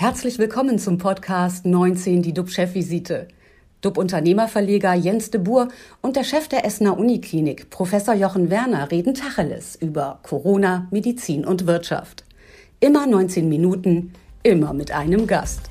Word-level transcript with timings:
Herzlich 0.00 0.38
willkommen 0.38 0.78
zum 0.78 0.96
Podcast 0.96 1.66
19, 1.66 2.22
die 2.22 2.32
DUB-Chefvisite. 2.32 3.26
DUB-Unternehmerverleger 3.80 4.94
Jens 4.94 5.32
de 5.32 5.40
Boer 5.40 5.66
und 6.02 6.14
der 6.14 6.22
Chef 6.22 6.46
der 6.46 6.64
Essener 6.64 6.96
Uniklinik, 6.96 7.68
Professor 7.70 8.14
Jochen 8.14 8.48
Werner, 8.48 8.92
reden 8.92 9.14
Tacheles 9.14 9.74
über 9.74 10.20
Corona, 10.22 10.86
Medizin 10.92 11.44
und 11.44 11.66
Wirtschaft. 11.66 12.22
Immer 12.78 13.08
19 13.08 13.48
Minuten, 13.48 14.12
immer 14.44 14.72
mit 14.72 14.92
einem 14.92 15.26
Gast. 15.26 15.68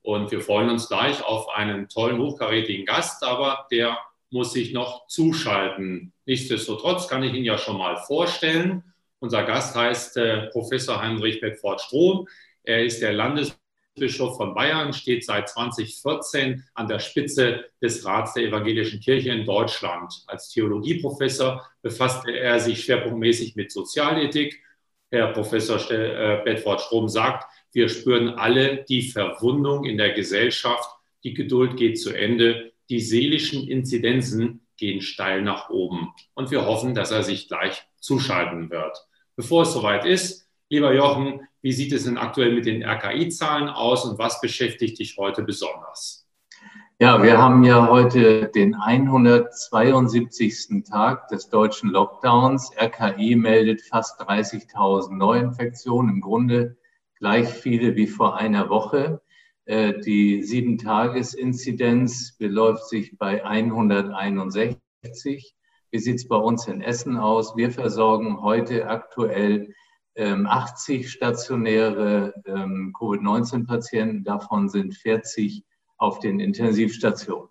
Und 0.00 0.30
wir 0.30 0.40
freuen 0.40 0.70
uns 0.70 0.88
gleich 0.88 1.22
auf 1.22 1.46
einen 1.54 1.90
tollen, 1.90 2.22
hochkarätigen 2.22 2.86
Gast, 2.86 3.22
aber 3.22 3.66
der 3.70 3.98
muss 4.30 4.54
sich 4.54 4.72
noch 4.72 5.06
zuschalten. 5.08 6.14
Nichtsdestotrotz 6.24 7.06
kann 7.06 7.22
ich 7.22 7.34
ihn 7.34 7.44
ja 7.44 7.58
schon 7.58 7.76
mal 7.76 7.98
vorstellen. 7.98 8.91
Unser 9.22 9.44
Gast 9.44 9.76
heißt 9.76 10.16
äh, 10.16 10.48
Professor 10.48 11.00
Heinrich 11.00 11.40
Bedford-Strom. 11.40 12.26
Er 12.64 12.84
ist 12.84 13.00
der 13.00 13.12
Landesbischof 13.12 14.36
von 14.36 14.52
Bayern, 14.52 14.92
steht 14.92 15.24
seit 15.24 15.48
2014 15.48 16.64
an 16.74 16.88
der 16.88 16.98
Spitze 16.98 17.66
des 17.80 18.04
Rats 18.04 18.34
der 18.34 18.42
Evangelischen 18.42 18.98
Kirche 18.98 19.30
in 19.30 19.44
Deutschland. 19.44 20.12
Als 20.26 20.48
Theologieprofessor 20.48 21.64
befasste 21.82 22.32
er 22.32 22.58
sich 22.58 22.82
schwerpunktmäßig 22.82 23.54
mit 23.54 23.70
Sozialethik. 23.70 24.60
Herr 25.12 25.28
Professor 25.28 25.78
äh, 25.92 26.42
Bedford-Strom 26.44 27.08
sagt, 27.08 27.44
wir 27.70 27.88
spüren 27.88 28.30
alle 28.30 28.84
die 28.88 29.02
Verwundung 29.02 29.84
in 29.84 29.98
der 29.98 30.14
Gesellschaft. 30.14 30.90
Die 31.22 31.34
Geduld 31.34 31.76
geht 31.76 32.00
zu 32.00 32.10
Ende. 32.10 32.72
Die 32.90 32.98
seelischen 32.98 33.68
Inzidenzen 33.68 34.66
gehen 34.76 35.00
steil 35.00 35.42
nach 35.42 35.70
oben. 35.70 36.12
Und 36.34 36.50
wir 36.50 36.66
hoffen, 36.66 36.96
dass 36.96 37.12
er 37.12 37.22
sich 37.22 37.46
gleich 37.46 37.84
zuschalten 38.00 38.68
wird. 38.68 38.98
Bevor 39.36 39.62
es 39.62 39.72
soweit 39.72 40.04
ist, 40.04 40.48
lieber 40.68 40.94
Jochen, 40.94 41.40
wie 41.62 41.72
sieht 41.72 41.92
es 41.92 42.04
denn 42.04 42.18
aktuell 42.18 42.54
mit 42.54 42.66
den 42.66 42.84
RKI-Zahlen 42.84 43.68
aus 43.68 44.04
und 44.04 44.18
was 44.18 44.40
beschäftigt 44.40 44.98
dich 44.98 45.16
heute 45.16 45.42
besonders? 45.42 46.26
Ja, 46.98 47.22
wir 47.22 47.38
haben 47.38 47.64
ja 47.64 47.88
heute 47.88 48.50
den 48.54 48.74
172. 48.74 50.84
Tag 50.88 51.28
des 51.28 51.48
deutschen 51.48 51.90
Lockdowns. 51.90 52.70
RKI 52.76 53.34
meldet 53.34 53.80
fast 53.82 54.20
30.000 54.20 55.16
Neuinfektionen, 55.16 56.16
im 56.16 56.20
Grunde 56.20 56.76
gleich 57.18 57.48
viele 57.48 57.96
wie 57.96 58.06
vor 58.06 58.36
einer 58.36 58.68
Woche. 58.68 59.22
Äh, 59.64 60.00
die 60.00 60.42
Sieben-Tages-Inzidenz 60.42 62.36
beläuft 62.38 62.88
sich 62.88 63.16
bei 63.18 63.44
161. 63.44 65.56
Wie 65.92 65.98
sieht 65.98 66.16
es 66.16 66.26
bei 66.26 66.36
uns 66.36 66.66
in 66.68 66.80
Essen 66.80 67.18
aus? 67.18 67.54
Wir 67.54 67.70
versorgen 67.70 68.40
heute 68.40 68.86
aktuell 68.86 69.74
ähm, 70.14 70.46
80 70.46 71.10
stationäre 71.10 72.32
ähm, 72.46 72.94
Covid-19-Patienten. 72.98 74.24
Davon 74.24 74.70
sind 74.70 74.94
40 74.94 75.64
auf 75.98 76.18
den 76.18 76.40
Intensivstationen. 76.40 77.50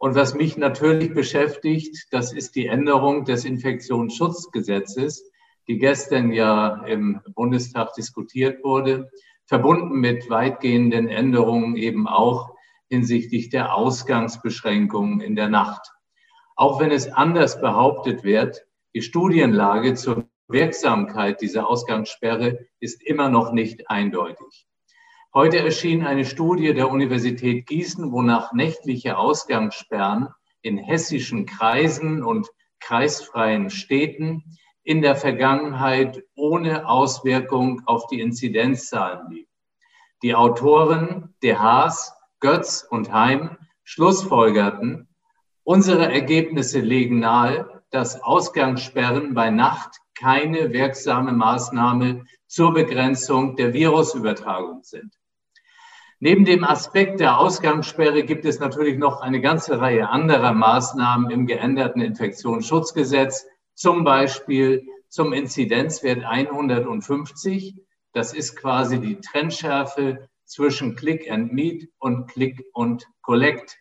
Und 0.00 0.16
was 0.16 0.34
mich 0.34 0.56
natürlich 0.56 1.14
beschäftigt, 1.14 2.08
das 2.10 2.32
ist 2.32 2.56
die 2.56 2.66
Änderung 2.66 3.24
des 3.24 3.44
Infektionsschutzgesetzes, 3.44 5.30
die 5.68 5.78
gestern 5.78 6.32
ja 6.32 6.82
im 6.84 7.20
Bundestag 7.36 7.94
diskutiert 7.94 8.64
wurde, 8.64 9.08
verbunden 9.46 10.00
mit 10.00 10.28
weitgehenden 10.28 11.06
Änderungen 11.06 11.76
eben 11.76 12.08
auch 12.08 12.56
hinsichtlich 12.88 13.50
der 13.50 13.72
Ausgangsbeschränkungen 13.72 15.20
in 15.20 15.36
der 15.36 15.48
Nacht. 15.48 15.92
Auch 16.58 16.80
wenn 16.80 16.90
es 16.90 17.06
anders 17.06 17.60
behauptet 17.60 18.24
wird, 18.24 18.66
die 18.92 19.02
Studienlage 19.02 19.94
zur 19.94 20.28
Wirksamkeit 20.48 21.40
dieser 21.40 21.68
Ausgangssperre 21.68 22.58
ist 22.80 23.00
immer 23.00 23.28
noch 23.28 23.52
nicht 23.52 23.88
eindeutig. 23.88 24.66
Heute 25.32 25.58
erschien 25.58 26.04
eine 26.04 26.24
Studie 26.24 26.74
der 26.74 26.90
Universität 26.90 27.68
Gießen, 27.68 28.10
wonach 28.10 28.52
nächtliche 28.52 29.18
Ausgangssperren 29.18 30.30
in 30.60 30.78
hessischen 30.78 31.46
Kreisen 31.46 32.24
und 32.24 32.48
kreisfreien 32.80 33.70
Städten 33.70 34.42
in 34.82 35.00
der 35.00 35.14
Vergangenheit 35.14 36.24
ohne 36.34 36.88
Auswirkung 36.88 37.82
auf 37.86 38.08
die 38.08 38.20
Inzidenzzahlen 38.20 39.30
liegen. 39.30 39.50
Die 40.24 40.34
Autoren 40.34 41.36
De 41.40 41.54
Haas, 41.54 42.12
Götz 42.40 42.84
und 42.90 43.12
Heim 43.12 43.58
schlussfolgerten, 43.84 45.07
Unsere 45.70 46.10
Ergebnisse 46.10 46.80
legen 46.80 47.18
nahe, 47.18 47.82
dass 47.90 48.22
Ausgangssperren 48.22 49.34
bei 49.34 49.50
Nacht 49.50 49.98
keine 50.18 50.72
wirksame 50.72 51.32
Maßnahme 51.32 52.24
zur 52.46 52.72
Begrenzung 52.72 53.54
der 53.54 53.74
Virusübertragung 53.74 54.82
sind. 54.82 55.12
Neben 56.20 56.46
dem 56.46 56.64
Aspekt 56.64 57.20
der 57.20 57.38
Ausgangssperre 57.38 58.22
gibt 58.22 58.46
es 58.46 58.60
natürlich 58.60 58.96
noch 58.96 59.20
eine 59.20 59.42
ganze 59.42 59.78
Reihe 59.78 60.08
anderer 60.08 60.54
Maßnahmen 60.54 61.30
im 61.30 61.46
geänderten 61.46 62.00
Infektionsschutzgesetz, 62.00 63.46
zum 63.74 64.04
Beispiel 64.04 64.86
zum 65.10 65.34
Inzidenzwert 65.34 66.24
150. 66.24 67.74
Das 68.14 68.32
ist 68.32 68.56
quasi 68.56 69.00
die 69.00 69.20
Trennschärfe 69.20 70.30
zwischen 70.46 70.96
Click 70.96 71.30
and 71.30 71.52
Meet 71.52 71.90
und 71.98 72.26
Click 72.26 72.64
und 72.72 73.06
Collect. 73.20 73.76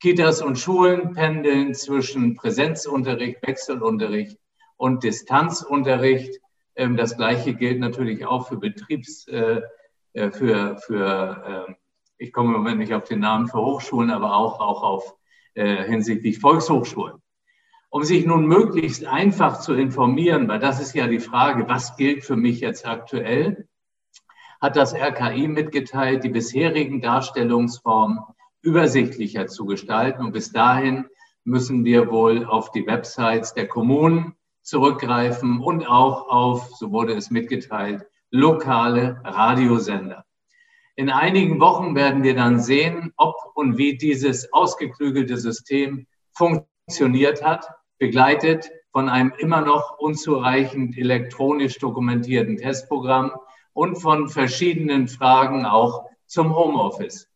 Kitas 0.00 0.40
und 0.40 0.58
Schulen 0.58 1.12
pendeln 1.12 1.74
zwischen 1.74 2.34
Präsenzunterricht, 2.34 3.46
Wechselunterricht 3.46 4.38
und 4.78 5.04
Distanzunterricht. 5.04 6.40
Ähm, 6.74 6.96
das 6.96 7.18
Gleiche 7.18 7.54
gilt 7.54 7.80
natürlich 7.80 8.24
auch 8.24 8.48
für 8.48 8.56
Betriebs, 8.56 9.28
äh, 9.28 9.60
äh, 10.14 10.30
für, 10.30 10.78
für 10.78 11.66
ähm, 11.68 11.76
ich 12.16 12.32
komme 12.32 12.54
im 12.54 12.62
Moment 12.62 12.78
nicht 12.78 12.94
auf 12.94 13.04
den 13.04 13.20
Namen 13.20 13.48
für 13.48 13.58
Hochschulen, 13.58 14.10
aber 14.10 14.36
auch, 14.36 14.58
auch 14.60 14.82
auf 14.82 15.16
äh, 15.54 15.84
hinsichtlich 15.84 16.38
Volkshochschulen. 16.38 17.20
Um 17.90 18.02
sich 18.02 18.24
nun 18.24 18.46
möglichst 18.46 19.04
einfach 19.04 19.60
zu 19.60 19.74
informieren, 19.74 20.48
weil 20.48 20.60
das 20.60 20.80
ist 20.80 20.94
ja 20.94 21.08
die 21.08 21.20
Frage, 21.20 21.68
was 21.68 21.96
gilt 21.96 22.24
für 22.24 22.36
mich 22.36 22.60
jetzt 22.60 22.86
aktuell, 22.86 23.68
hat 24.62 24.76
das 24.76 24.94
RKI 24.94 25.48
mitgeteilt, 25.48 26.24
die 26.24 26.28
bisherigen 26.30 27.02
Darstellungsformen 27.02 28.20
übersichtlicher 28.62 29.46
zu 29.46 29.66
gestalten. 29.66 30.24
Und 30.24 30.32
bis 30.32 30.52
dahin 30.52 31.06
müssen 31.44 31.84
wir 31.84 32.10
wohl 32.10 32.44
auf 32.44 32.70
die 32.72 32.86
Websites 32.86 33.54
der 33.54 33.68
Kommunen 33.68 34.34
zurückgreifen 34.62 35.60
und 35.60 35.86
auch 35.86 36.28
auf, 36.28 36.70
so 36.76 36.92
wurde 36.92 37.14
es 37.14 37.30
mitgeteilt, 37.30 38.06
lokale 38.30 39.20
Radiosender. 39.24 40.24
In 40.96 41.10
einigen 41.10 41.60
Wochen 41.60 41.94
werden 41.94 42.22
wir 42.22 42.34
dann 42.34 42.60
sehen, 42.60 43.12
ob 43.16 43.34
und 43.54 43.78
wie 43.78 43.96
dieses 43.96 44.52
ausgeklügelte 44.52 45.38
System 45.38 46.06
funktioniert 46.32 47.42
hat, 47.42 47.68
begleitet 47.98 48.70
von 48.92 49.08
einem 49.08 49.32
immer 49.38 49.62
noch 49.62 49.98
unzureichend 49.98 50.98
elektronisch 50.98 51.78
dokumentierten 51.78 52.56
Testprogramm 52.56 53.32
und 53.72 53.96
von 53.96 54.28
verschiedenen 54.28 55.08
Fragen 55.08 55.64
auch 55.64 56.06
zum 56.26 56.54
Homeoffice. 56.54 57.29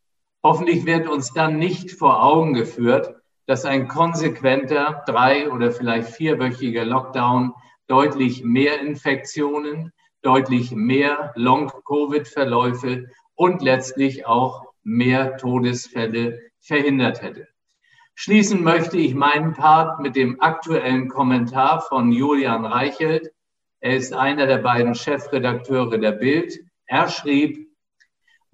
Hoffentlich 0.44 0.84
wird 0.84 1.08
uns 1.08 1.32
dann 1.32 1.58
nicht 1.58 1.92
vor 1.92 2.22
Augen 2.22 2.52
geführt, 2.52 3.14
dass 3.46 3.64
ein 3.64 3.88
konsequenter 3.88 5.02
drei- 5.06 5.50
oder 5.50 5.72
vielleicht 5.72 6.10
vierwöchiger 6.10 6.84
Lockdown 6.84 7.54
deutlich 7.86 8.44
mehr 8.44 8.78
Infektionen, 8.80 9.90
deutlich 10.20 10.70
mehr 10.70 11.32
Long-Covid-Verläufe 11.34 13.06
und 13.34 13.62
letztlich 13.62 14.26
auch 14.26 14.66
mehr 14.82 15.38
Todesfälle 15.38 16.38
verhindert 16.60 17.22
hätte. 17.22 17.48
Schließen 18.14 18.62
möchte 18.62 18.98
ich 18.98 19.14
meinen 19.14 19.54
Part 19.54 20.00
mit 20.00 20.14
dem 20.14 20.42
aktuellen 20.42 21.08
Kommentar 21.08 21.80
von 21.80 22.12
Julian 22.12 22.66
Reichelt. 22.66 23.32
Er 23.80 23.96
ist 23.96 24.12
einer 24.12 24.46
der 24.46 24.58
beiden 24.58 24.94
Chefredakteure 24.94 25.96
der 25.96 26.12
Bild. 26.12 26.60
Er 26.84 27.08
schrieb, 27.08 27.63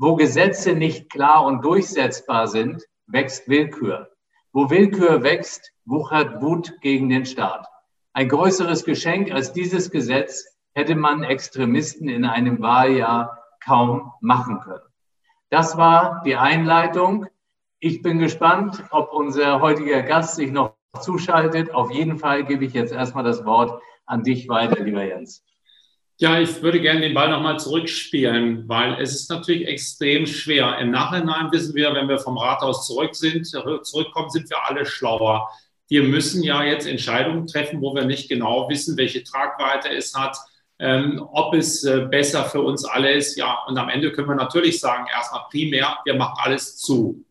wo 0.00 0.17
Gesetze 0.17 0.73
nicht 0.73 1.11
klar 1.11 1.44
und 1.44 1.62
durchsetzbar 1.62 2.49
sind, 2.49 2.82
wächst 3.06 3.50
Willkür. 3.50 4.08
Wo 4.50 4.70
Willkür 4.70 5.23
wächst, 5.23 5.73
wuchert 5.85 6.41
Wut 6.41 6.81
gegen 6.81 7.11
den 7.11 7.26
Staat. 7.26 7.69
Ein 8.14 8.31
größeres 8.31 8.87
Geschenk 8.87 9.31
als 9.31 9.52
dieses 9.52 9.91
Gesetz 9.91 10.56
hätte 10.73 10.97
man 10.97 11.23
Extremisten 11.23 12.08
in 12.08 12.25
einem 12.25 12.62
Wahljahr 12.62 13.44
kaum 13.62 14.11
machen 14.23 14.61
können. 14.61 14.81
Das 15.50 15.76
war 15.76 16.23
die 16.25 16.37
Einleitung. 16.37 17.26
Ich 17.79 18.00
bin 18.00 18.19
gespannt, 18.19 18.82
ob 18.91 19.12
unser 19.12 19.61
heutiger 19.61 20.00
Gast 20.00 20.37
sich 20.37 20.50
noch 20.50 20.76
zuschaltet. 20.99 21.75
Auf 21.75 21.91
jeden 21.91 22.19
Fall 22.19 22.44
gebe 22.44 22.64
ich 22.64 22.73
jetzt 22.73 22.94
erstmal 22.94 23.25
das 23.25 23.44
Wort 23.44 23.82
an 24.06 24.23
dich 24.23 24.49
weiter, 24.49 24.82
lieber 24.82 25.05
Jens. 25.05 25.44
Ja, 26.22 26.38
ich 26.38 26.61
würde 26.61 26.81
gerne 26.82 27.00
den 27.00 27.14
Ball 27.14 27.31
nochmal 27.31 27.58
zurückspielen, 27.58 28.69
weil 28.69 29.00
es 29.00 29.14
ist 29.14 29.31
natürlich 29.31 29.67
extrem 29.67 30.26
schwer. 30.26 30.76
Im 30.78 30.90
Nachhinein 30.90 31.50
wissen 31.50 31.75
wir, 31.75 31.94
wenn 31.94 32.08
wir 32.08 32.19
vom 32.19 32.37
Rathaus 32.37 32.87
zurück 32.87 33.14
sind, 33.14 33.46
zurückkommen, 33.46 34.28
sind 34.28 34.50
wir 34.50 34.58
alle 34.69 34.84
schlauer. 34.84 35.49
Wir 35.88 36.02
müssen 36.02 36.43
ja 36.43 36.62
jetzt 36.62 36.87
Entscheidungen 36.87 37.46
treffen, 37.46 37.81
wo 37.81 37.94
wir 37.94 38.05
nicht 38.05 38.28
genau 38.28 38.69
wissen, 38.69 38.99
welche 38.99 39.25
Tragweite 39.25 39.88
es 39.88 40.14
hat. 40.14 40.37
ähm, 40.82 41.22
ob 41.32 41.55
es 41.55 41.84
äh, 41.84 42.06
besser 42.11 42.44
für 42.46 42.62
uns 42.62 42.84
alle 42.87 43.12
ist. 43.12 43.37
Ja, 43.37 43.58
und 43.69 43.76
am 43.76 43.90
Ende 43.90 44.12
können 44.12 44.28
wir 44.28 44.34
natürlich 44.34 44.81
sagen, 44.81 45.06
erstmal 45.14 45.43
primär, 45.50 45.99
wir 46.06 46.14
machen 46.14 46.37
alles 46.43 46.78
zu. 46.78 47.25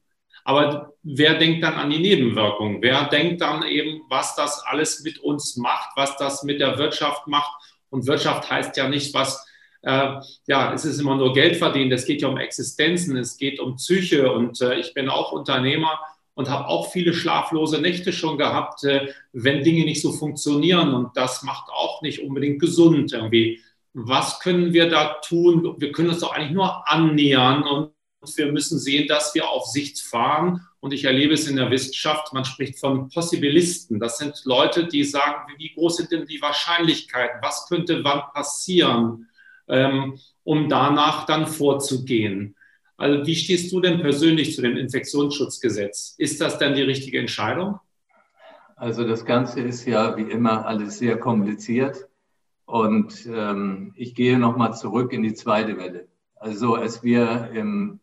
Aber 0.44 0.94
wer 1.04 1.36
denkt 1.36 1.64
dann 1.64 1.74
an 1.76 1.90
die 1.90 2.00
Nebenwirkungen? 2.00 2.82
Wer 2.82 3.06
denkt 3.06 3.42
dann 3.42 3.64
eben, 3.64 4.02
was 4.10 4.36
das 4.36 4.64
alles 4.66 5.04
mit 5.04 5.20
uns 5.20 5.58
macht, 5.58 5.92
was 5.96 6.16
das 6.18 6.44
mit 6.44 6.60
der 6.62 6.78
Wirtschaft 6.78 7.28
macht? 7.28 7.52
Und 7.90 8.08
Wirtschaft 8.08 8.50
heißt 8.50 8.78
ja 8.78 8.88
nicht, 8.88 9.14
was, 9.14 9.46
äh, 9.82 10.16
ja, 10.48 10.74
es 10.74 10.86
ist 10.86 11.00
immer 11.00 11.16
nur 11.16 11.34
Geld 11.34 11.58
verdienen, 11.58 11.92
es 11.92 12.06
geht 12.06 12.22
ja 12.22 12.28
um 12.28 12.38
Existenzen, 12.38 13.18
es 13.18 13.38
geht 13.38 13.60
um 13.60 13.76
Psyche 13.76 14.32
und 14.32 14.62
äh, 14.62 14.76
ich 14.80 14.94
bin 14.94 15.10
auch 15.10 15.32
Unternehmer 15.32 16.00
und 16.34 16.50
habe 16.50 16.68
auch 16.68 16.92
viele 16.92 17.14
schlaflose 17.14 17.82
Nächte 17.82 18.14
schon 18.14 18.38
gehabt, 18.38 18.84
äh, 18.84 19.14
wenn 19.34 19.64
Dinge 19.64 19.84
nicht 19.86 20.02
so 20.02 20.12
funktionieren 20.12 20.94
und 20.94 21.18
das 21.18 21.44
macht 21.44 21.70
auch 21.70 22.02
nicht 22.02 22.22
unbedingt 22.22 22.60
gesund 22.60 23.12
irgendwie. 23.12 23.62
Was 23.94 24.40
können 24.40 24.72
wir 24.72 24.90
da 24.90 25.16
tun? 25.16 25.76
Wir 25.80 25.92
können 25.92 26.10
uns 26.10 26.20
doch 26.20 26.32
eigentlich 26.32 26.52
nur 26.52 26.88
annähern 26.88 27.64
und 27.64 27.92
wir 28.36 28.52
müssen 28.52 28.80
sehen, 28.80 29.08
dass 29.08 29.34
wir 29.34 29.50
auf 29.50 29.66
Sicht 29.66 30.00
fahren. 30.00 30.66
Und 30.82 30.94
ich 30.94 31.04
erlebe 31.04 31.34
es 31.34 31.48
in 31.48 31.58
der 31.58 31.70
Wissenschaft, 31.72 32.34
man 32.34 32.46
spricht 32.46 32.80
von 32.80 33.10
Possibilisten. 33.10 34.00
Das 34.00 34.18
sind 34.18 34.42
Leute, 34.46 34.88
die 34.88 35.04
sagen, 35.04 35.52
wie 35.58 35.74
groß 35.74 35.98
sind 35.98 36.12
denn 36.12 36.26
die 36.26 36.42
Wahrscheinlichkeiten? 36.42 37.42
Was 37.42 37.68
könnte 37.68 38.04
wann 38.04 38.24
passieren, 38.34 39.28
ähm, 39.68 40.18
um 40.44 40.70
danach 40.70 41.26
dann 41.26 41.48
vorzugehen? 41.48 42.56
Also 42.96 43.26
wie 43.26 43.36
stehst 43.36 43.72
du 43.72 43.82
denn 43.82 44.02
persönlich 44.02 44.56
zu 44.56 44.62
dem 44.62 44.78
Infektionsschutzgesetz? 44.78 46.16
Ist 46.18 46.40
das 46.40 46.58
denn 46.58 46.76
die 46.76 46.82
richtige 46.82 47.20
Entscheidung? 47.20 47.80
Also 48.76 49.06
das 49.06 49.26
Ganze 49.26 49.60
ist 49.60 49.86
ja 49.86 50.16
wie 50.16 50.32
immer 50.32 50.66
alles 50.66 51.00
sehr 51.00 51.18
kompliziert. 51.18 52.08
Und 52.66 53.26
ähm, 53.26 53.94
ich 53.96 54.16
gehe 54.16 54.38
nochmal 54.38 54.76
zurück 54.76 55.12
in 55.12 55.24
die 55.24 55.34
zweite 55.34 55.78
Welle. 55.78 56.08
Also 56.36 56.76
als 56.76 57.04
wir 57.04 57.50
im 57.54 58.00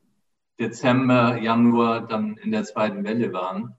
Dezember, 0.59 1.39
Januar 1.39 2.07
dann 2.07 2.37
in 2.37 2.53
der 2.53 2.65
zweiten 2.65 3.05
Welle 3.05 3.33
waren, 3.33 3.75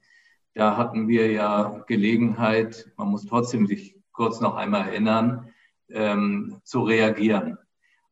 da 0.53 0.75
hatten 0.75 1.07
wir 1.07 1.31
ja 1.31 1.83
Gelegenheit, 1.87 2.91
man 2.97 3.09
muss 3.09 3.25
trotzdem 3.25 3.67
sich 3.67 3.95
kurz 4.11 4.41
noch 4.41 4.55
einmal 4.55 4.87
erinnern, 4.87 5.53
ähm, 5.89 6.59
zu 6.63 6.81
reagieren 6.81 7.57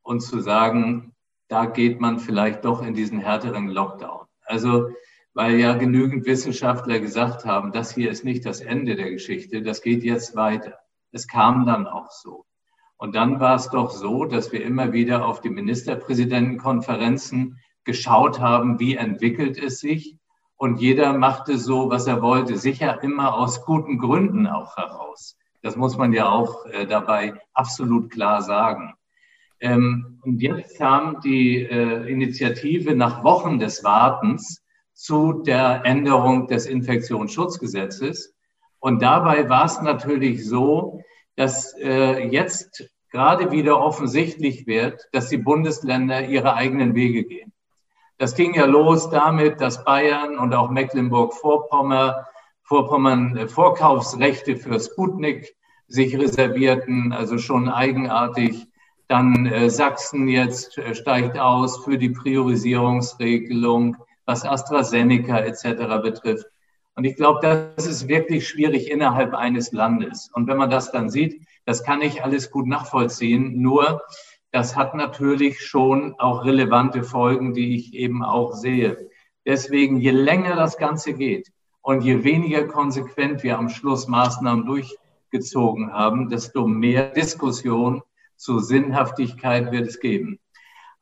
und 0.04 0.22
zu 0.22 0.40
sagen, 0.40 1.16
da 1.48 1.66
geht 1.66 2.00
man 2.00 2.20
vielleicht 2.20 2.66
doch 2.66 2.84
in 2.84 2.94
diesen 2.94 3.20
härteren 3.20 3.70
Lockdown. 3.70 4.28
Also, 4.44 4.90
weil 5.34 5.60
ja 5.60 5.76
genügend 5.76 6.26
Wissenschaftler 6.26 7.00
gesagt 7.00 7.46
haben, 7.46 7.72
das 7.72 7.94
hier 7.94 8.12
ist 8.12 8.24
nicht 8.24 8.46
das 8.46 8.62
Ende 8.62 8.96
der 8.96 9.12
Geschichte, 9.12 9.62
das 9.62 9.82
geht 9.82 10.04
jetzt 10.04 10.36
weiter. 10.36 10.80
Es 11.12 11.28
kam 11.28 11.66
dann 11.66 11.88
auch 11.88 12.12
so. 12.12 12.46
Und 12.98 13.16
dann 13.16 13.40
war 13.40 13.56
es 13.56 13.70
doch 13.70 13.92
so, 13.92 14.26
dass 14.26 14.52
wir 14.52 14.64
immer 14.64 14.94
wieder 14.94 15.26
auf 15.26 15.42
die 15.42 15.50
Ministerpräsidentenkonferenzen 15.50 17.60
geschaut 17.86 18.40
haben, 18.40 18.80
wie 18.80 18.96
entwickelt 18.96 19.58
es 19.58 19.80
sich. 19.80 20.18
Und 20.58 20.80
jeder 20.80 21.14
machte 21.14 21.58
so, 21.58 21.90
was 21.90 22.08
er 22.08 22.22
wollte, 22.22 22.58
sicher 22.58 23.04
immer 23.04 23.36
aus 23.36 23.66
guten 23.66 23.98
Gründen 23.98 24.48
auch 24.48 24.78
heraus. 24.78 25.38
Das 25.62 25.76
muss 25.76 25.98
man 25.98 26.14
ja 26.14 26.30
auch 26.30 26.66
äh, 26.68 26.86
dabei 26.86 27.34
absolut 27.54 28.12
klar 28.12 28.42
sagen. 28.42 28.94
Ähm, 29.60 30.20
und 30.24 30.42
jetzt 30.42 30.78
kam 30.78 31.22
die 31.22 31.64
äh, 31.64 32.12
Initiative 32.12 32.96
nach 32.96 33.24
Wochen 33.24 33.60
des 33.60 33.84
Wartens 33.84 34.64
zu 34.94 35.44
der 35.44 35.82
Änderung 35.84 36.48
des 36.48 36.66
Infektionsschutzgesetzes. 36.66 38.34
Und 38.80 39.02
dabei 39.02 39.50
war 39.50 39.66
es 39.66 39.82
natürlich 39.82 40.48
so, 40.48 41.02
dass 41.36 41.76
äh, 41.80 42.28
jetzt 42.28 42.90
gerade 43.12 43.52
wieder 43.52 43.80
offensichtlich 43.80 44.68
wird, 44.68 45.08
dass 45.12 45.30
die 45.30 45.38
Bundesländer 45.38 46.28
ihre 46.28 46.54
eigenen 46.56 46.96
Wege 46.96 47.24
gehen. 47.24 47.52
Das 48.18 48.36
ging 48.36 48.54
ja 48.54 48.66
los 48.66 49.10
damit, 49.10 49.60
dass 49.60 49.84
Bayern 49.84 50.38
und 50.38 50.54
auch 50.54 50.70
Mecklenburg-Vorpommern 50.70 52.14
Vorpommern 52.66 53.38
äh, 53.38 53.48
Vorkaufsrechte 53.48 54.58
für 54.58 54.80
Sputnik 54.80 55.56
sich 55.88 56.18
reservierten, 56.18 57.14
also 57.14 57.38
schon 57.38 57.70
eigenartig. 57.70 58.66
Dann 59.08 59.46
äh, 59.46 59.70
Sachsen 59.70 60.28
jetzt 60.28 60.80
äh, 60.80 60.96
steigt 60.96 61.38
aus 61.38 61.84
für 61.84 62.00
die 62.00 62.10
Priorisierungsregelung, 62.10 63.98
was 64.26 64.46
AstraZeneca 64.46 65.38
etc. 65.42 66.02
betrifft. 66.02 66.48
Und 66.96 67.04
ich 67.04 67.16
glaube, 67.16 67.40
das 67.76 67.86
ist 67.86 68.08
wirklich 68.08 68.48
schwierig 68.48 68.90
innerhalb 68.90 69.36
eines 69.36 69.72
Landes. 69.72 70.32
Und 70.34 70.48
wenn 70.48 70.58
man 70.58 70.72
das 70.72 70.92
dann 70.92 71.12
sieht, 71.12 71.46
das 71.66 71.84
kann 71.84 72.02
ich 72.02 72.24
alles 72.24 72.50
gut 72.50 72.66
nachvollziehen. 72.66 73.62
Nur, 73.62 74.02
das 74.56 74.78
hat 74.78 74.96
natürlich 74.96 75.60
schon 75.60 76.16
auch 76.18 76.46
relevante 76.46 77.04
Folgen, 77.04 77.54
die 77.54 77.76
ich 77.76 77.94
eben 77.94 78.24
auch 78.24 78.54
sehe. 78.54 79.10
Deswegen, 79.46 79.98
je 79.98 80.12
länger 80.12 80.56
das 80.56 80.78
Ganze 80.78 81.14
geht 81.14 81.52
und 81.82 82.06
je 82.06 82.24
weniger 82.24 82.64
konsequent 82.64 83.44
wir 83.44 83.60
am 83.60 83.68
Schluss 83.68 84.08
Maßnahmen 84.08 84.66
durchgezogen 84.66 85.92
haben, 85.92 86.30
desto 86.30 86.68
mehr 86.68 87.10
Diskussion 87.10 88.02
zur 88.38 88.64
Sinnhaftigkeit 88.64 89.74
wird 89.74 89.88
es 89.88 90.00
geben. 90.00 90.40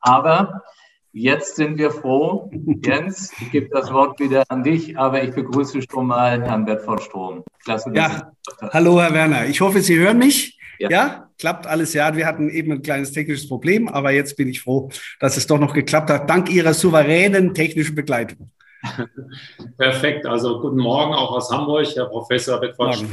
Aber 0.00 0.64
jetzt 1.12 1.54
sind 1.54 1.78
wir 1.78 1.92
froh. 1.92 2.50
Jens, 2.84 3.32
ich 3.40 3.52
gebe 3.52 3.68
das 3.68 3.92
Wort 3.92 4.18
wieder 4.18 4.42
an 4.48 4.64
dich, 4.64 4.98
aber 4.98 5.22
ich 5.22 5.32
begrüße 5.32 5.80
schon 5.88 6.08
mal 6.08 6.42
Herrn 6.42 6.64
Bedford 6.64 7.04
Strom. 7.04 7.44
Klasse. 7.62 7.92
Ja, 7.94 8.32
hallo 8.72 9.00
Herr 9.00 9.14
Werner. 9.14 9.46
Ich 9.46 9.60
hoffe, 9.60 9.80
Sie 9.80 9.96
hören 9.96 10.18
mich. 10.18 10.53
Ja. 10.78 10.90
ja. 10.90 11.30
klappt 11.38 11.66
alles. 11.66 11.94
Ja, 11.94 12.16
wir 12.16 12.26
hatten 12.26 12.48
eben 12.48 12.72
ein 12.72 12.82
kleines 12.82 13.12
technisches 13.12 13.48
Problem, 13.48 13.88
aber 13.88 14.12
jetzt 14.12 14.36
bin 14.36 14.48
ich 14.48 14.60
froh, 14.60 14.90
dass 15.20 15.36
es 15.36 15.46
doch 15.46 15.58
noch 15.58 15.74
geklappt 15.74 16.10
hat, 16.10 16.28
dank 16.28 16.50
Ihrer 16.50 16.74
souveränen 16.74 17.54
technischen 17.54 17.94
Begleitung. 17.94 18.50
Perfekt. 19.78 20.26
Also 20.26 20.60
guten 20.60 20.78
Morgen 20.78 21.14
auch 21.14 21.32
aus 21.32 21.50
Hamburg, 21.50 21.86
Herr 21.94 22.06
Professor 22.06 22.60
Bedford. 22.60 23.04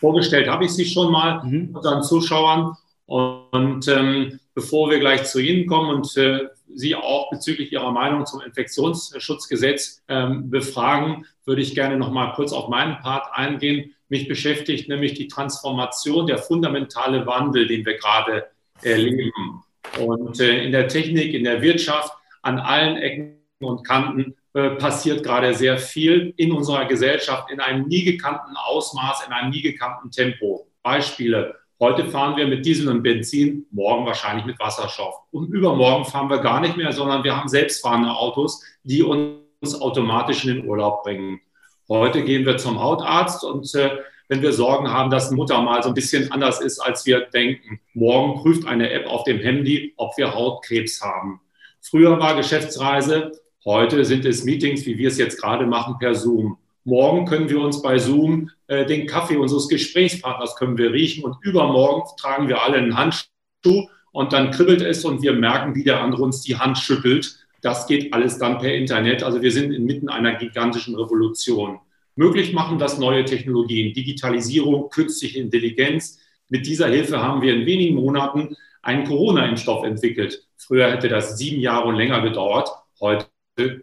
Vorgestellt 0.00 0.48
habe 0.48 0.64
ich 0.64 0.72
Sie 0.72 0.84
schon 0.84 1.12
mal 1.12 1.42
mhm. 1.44 1.70
unseren 1.74 2.02
Zuschauern. 2.02 2.76
Und 3.06 3.86
ähm, 3.88 4.40
bevor 4.54 4.90
wir 4.90 4.98
gleich 4.98 5.24
zu 5.24 5.38
Ihnen 5.38 5.66
kommen 5.66 5.94
und 5.94 6.16
äh, 6.16 6.48
Sie 6.74 6.94
auch 6.94 7.30
bezüglich 7.30 7.72
Ihrer 7.72 7.92
Meinung 7.92 8.26
zum 8.26 8.40
Infektionsschutzgesetz 8.40 10.02
ähm, 10.08 10.50
befragen, 10.50 11.26
würde 11.44 11.62
ich 11.62 11.74
gerne 11.74 11.96
noch 11.96 12.10
mal 12.10 12.32
kurz 12.32 12.52
auf 12.52 12.68
meinen 12.68 12.98
Part 12.98 13.26
eingehen. 13.32 13.94
Mich 14.08 14.26
beschäftigt 14.26 14.88
nämlich 14.88 15.14
die 15.14 15.28
Transformation, 15.28 16.26
der 16.26 16.38
fundamentale 16.38 17.26
Wandel, 17.26 17.66
den 17.66 17.84
wir 17.84 17.96
gerade 17.96 18.46
erleben. 18.82 19.62
Und 20.00 20.40
äh, 20.40 20.64
in 20.64 20.72
der 20.72 20.88
Technik, 20.88 21.34
in 21.34 21.44
der 21.44 21.62
Wirtschaft, 21.62 22.12
an 22.42 22.58
allen 22.58 22.96
Ecken 22.96 23.38
und 23.60 23.86
Kanten 23.86 24.34
äh, 24.54 24.70
passiert 24.70 25.22
gerade 25.22 25.54
sehr 25.54 25.78
viel 25.78 26.32
in 26.36 26.52
unserer 26.52 26.86
Gesellschaft 26.86 27.50
in 27.50 27.60
einem 27.60 27.86
nie 27.86 28.04
gekannten 28.04 28.56
Ausmaß, 28.56 29.26
in 29.26 29.32
einem 29.32 29.50
nie 29.50 29.62
gekannten 29.62 30.10
Tempo. 30.10 30.68
Beispiele 30.82 31.54
Heute 31.84 32.06
fahren 32.06 32.34
wir 32.38 32.46
mit 32.46 32.64
Diesel 32.64 32.88
und 32.88 33.02
Benzin, 33.02 33.66
morgen 33.70 34.06
wahrscheinlich 34.06 34.46
mit 34.46 34.58
Wasserstoff. 34.58 35.16
Und 35.30 35.52
übermorgen 35.52 36.06
fahren 36.06 36.30
wir 36.30 36.38
gar 36.38 36.62
nicht 36.62 36.78
mehr, 36.78 36.92
sondern 36.92 37.24
wir 37.24 37.36
haben 37.36 37.46
selbstfahrende 37.46 38.08
Autos, 38.10 38.62
die 38.84 39.02
uns 39.02 39.82
automatisch 39.82 40.46
in 40.46 40.54
den 40.54 40.66
Urlaub 40.66 41.02
bringen. 41.02 41.42
Heute 41.86 42.24
gehen 42.24 42.46
wir 42.46 42.56
zum 42.56 42.80
Hautarzt 42.80 43.44
und 43.44 43.74
äh, 43.74 43.98
wenn 44.28 44.40
wir 44.40 44.54
Sorgen 44.54 44.90
haben, 44.90 45.10
dass 45.10 45.30
Mutter 45.30 45.60
mal 45.60 45.82
so 45.82 45.90
ein 45.90 45.94
bisschen 45.94 46.32
anders 46.32 46.62
ist, 46.62 46.78
als 46.78 47.04
wir 47.04 47.20
denken. 47.20 47.78
Morgen 47.92 48.40
prüft 48.40 48.66
eine 48.66 48.90
App 48.90 49.06
auf 49.06 49.24
dem 49.24 49.38
Handy, 49.40 49.92
ob 49.98 50.16
wir 50.16 50.34
Hautkrebs 50.34 51.02
haben. 51.02 51.42
Früher 51.82 52.18
war 52.18 52.34
Geschäftsreise, 52.34 53.32
heute 53.66 54.06
sind 54.06 54.24
es 54.24 54.42
Meetings, 54.42 54.86
wie 54.86 54.96
wir 54.96 55.08
es 55.08 55.18
jetzt 55.18 55.38
gerade 55.38 55.66
machen, 55.66 55.96
per 55.98 56.14
Zoom. 56.14 56.56
Morgen 56.84 57.24
können 57.24 57.48
wir 57.48 57.60
uns 57.60 57.80
bei 57.80 57.98
Zoom 57.98 58.50
äh, 58.66 58.84
den 58.84 59.06
Kaffee 59.06 59.36
unseres 59.36 59.68
Gesprächspartners 59.68 60.54
können 60.56 60.76
wir 60.76 60.92
riechen 60.92 61.24
und 61.24 61.36
übermorgen 61.40 62.02
tragen 62.18 62.46
wir 62.46 62.62
alle 62.62 62.76
einen 62.76 62.96
Handschuh 62.96 63.88
und 64.12 64.32
dann 64.34 64.50
kribbelt 64.50 64.82
es 64.82 65.04
und 65.04 65.22
wir 65.22 65.32
merken, 65.32 65.74
wie 65.74 65.82
der 65.82 66.02
andere 66.02 66.22
uns 66.22 66.42
die 66.42 66.56
Hand 66.56 66.76
schüttelt. 66.76 67.38
Das 67.62 67.86
geht 67.86 68.12
alles 68.12 68.38
dann 68.38 68.58
per 68.58 68.74
Internet. 68.74 69.22
Also 69.22 69.40
wir 69.40 69.50
sind 69.50 69.72
inmitten 69.72 70.10
einer 70.10 70.34
gigantischen 70.34 70.94
Revolution. 70.94 71.80
Möglich 72.16 72.52
machen 72.52 72.78
das 72.78 72.98
neue 72.98 73.24
Technologien, 73.24 73.94
Digitalisierung, 73.94 74.90
künstliche 74.90 75.40
Intelligenz. 75.40 76.20
Mit 76.50 76.66
dieser 76.66 76.88
Hilfe 76.88 77.22
haben 77.22 77.40
wir 77.40 77.54
in 77.54 77.64
wenigen 77.64 77.96
Monaten 77.96 78.56
einen 78.82 79.04
Corona-Impfstoff 79.04 79.84
entwickelt. 79.84 80.46
Früher 80.58 80.90
hätte 80.92 81.08
das 81.08 81.38
sieben 81.38 81.60
Jahre 81.60 81.88
und 81.88 81.96
länger 81.96 82.20
gedauert, 82.20 82.68
heute 83.00 83.26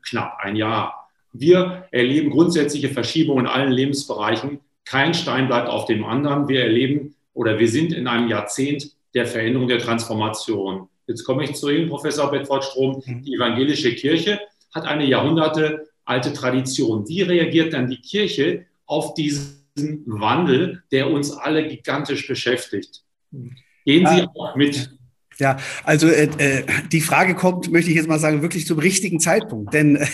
knapp 0.08 0.38
ein 0.40 0.56
Jahr. 0.56 1.01
Wir 1.34 1.86
erleben 1.92 2.30
grundsätzliche 2.30 2.90
Verschiebungen 2.90 3.46
in 3.46 3.52
allen 3.52 3.72
Lebensbereichen. 3.72 4.60
Kein 4.86 5.14
Stein 5.14 5.48
bleibt 5.48 5.70
auf 5.70 5.86
dem 5.86 6.04
anderen. 6.04 6.48
Wir 6.48 6.64
erleben 6.64 7.16
oder 7.34 7.60
wir 7.60 7.68
sind 7.68 7.94
in 7.94 8.08
einem 8.08 8.28
Jahrzehnt 8.28 8.92
der 9.14 9.26
Veränderung 9.26 9.68
der 9.68 9.80
Transformation. 9.80 10.90
Jetzt 11.08 11.24
komme 11.26 11.44
ich 11.44 11.54
zu 11.54 11.70
Ihnen, 11.70 11.90
Professor 11.90 12.30
Bedford 12.32 12.64
Strom. 12.64 13.02
Mhm. 13.06 13.24
Die 13.24 13.36
evangelische 13.36 13.94
Kirche 13.96 14.40
hat 14.74 14.86
eine 14.86 15.06
Jahrhunderte 15.06 15.88
alte 16.06 16.34
Tradition. 16.34 17.08
Wie 17.08 17.22
reagiert 17.22 17.74
dann 17.74 17.90
die 17.90 18.02
Kirche 18.02 18.66
auf 18.86 19.14
diesen 19.14 19.64
Wandel, 20.06 20.84
der 20.92 21.10
uns 21.10 21.32
alle 21.32 21.68
gigantisch 21.68 22.28
beschäftigt? 22.28 23.04
Gehen 23.86 24.06
Sie 24.08 24.22
ah, 24.22 24.32
auch 24.36 24.56
mit. 24.56 24.92
Ja, 25.42 25.58
also 25.86 26.08
äh, 26.08 26.30
äh, 26.38 26.64
die 26.92 27.02
Frage 27.02 27.34
kommt, 27.34 27.72
möchte 27.72 27.90
ich 27.90 27.96
jetzt 27.96 28.08
mal 28.08 28.20
sagen, 28.20 28.44
wirklich 28.44 28.68
zum 28.68 28.78
richtigen 28.78 29.20
Zeitpunkt. 29.20 29.74
Denn 29.74 29.96
äh, 29.96 30.06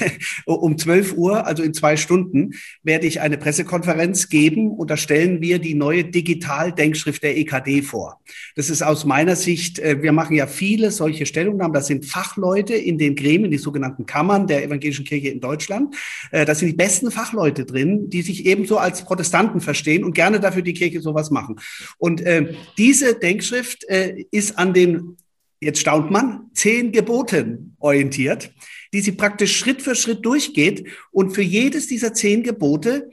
um 0.46 0.78
12 0.78 1.18
Uhr, 1.18 1.46
also 1.46 1.64
in 1.64 1.74
zwei 1.74 1.98
Stunden, 1.98 2.52
werde 2.82 3.08
ich 3.08 3.20
eine 3.20 3.38
Pressekonferenz 3.38 4.30
geben 4.30 4.72
und 4.72 4.90
da 4.90 4.96
stellen 4.96 5.42
wir 5.42 5.60
die 5.60 5.74
neue 5.74 6.06
Digital-Denkschrift 6.06 7.24
der 7.24 7.36
EKD 7.36 7.82
vor. 7.82 8.22
Das 8.56 8.70
ist 8.70 8.82
aus 8.82 9.04
meiner 9.04 9.36
Sicht, 9.36 9.80
äh, 9.80 10.02
wir 10.02 10.14
machen 10.14 10.34
ja 10.34 10.48
viele 10.48 10.92
solche 10.92 11.26
Stellungnahmen. 11.26 11.74
Das 11.74 11.88
sind 11.88 12.06
Fachleute 12.06 12.76
in 12.76 12.98
den 12.98 13.14
Gremien, 13.14 13.52
die 13.52 13.58
sogenannten 13.58 14.06
Kammern 14.06 14.48
der 14.48 14.64
evangelischen 14.64 15.04
Kirche 15.04 15.28
in 15.28 15.42
Deutschland. 15.42 15.94
Äh, 16.32 16.46
das 16.46 16.60
sind 16.60 16.70
die 16.70 16.76
besten 16.76 17.12
Fachleute 17.12 17.66
drin, 17.66 18.10
die 18.10 18.22
sich 18.22 18.46
ebenso 18.46 18.78
als 18.78 19.04
Protestanten 19.04 19.60
verstehen 19.60 20.06
und 20.06 20.14
gerne 20.14 20.40
dafür 20.40 20.62
die 20.62 20.74
Kirche 20.74 21.02
sowas 21.02 21.32
machen. 21.32 21.60
Und 21.98 22.22
äh, 22.22 22.54
diese 22.78 23.16
Denkschrift 23.16 23.84
äh, 23.90 24.24
ist 24.32 24.58
an 24.58 24.74
den 24.74 25.17
jetzt 25.60 25.80
staunt 25.80 26.12
man, 26.12 26.50
zehn 26.54 26.92
Geboten 26.92 27.76
orientiert, 27.80 28.52
die 28.94 29.02
sie 29.02 29.12
praktisch 29.12 29.58
Schritt 29.58 29.82
für 29.82 29.96
Schritt 29.96 30.26
durchgeht 30.26 30.88
und 31.12 31.32
für 31.32 31.42
jedes 31.42 31.88
dieser 31.88 32.14
zehn 32.14 32.44
Gebote 32.44 33.10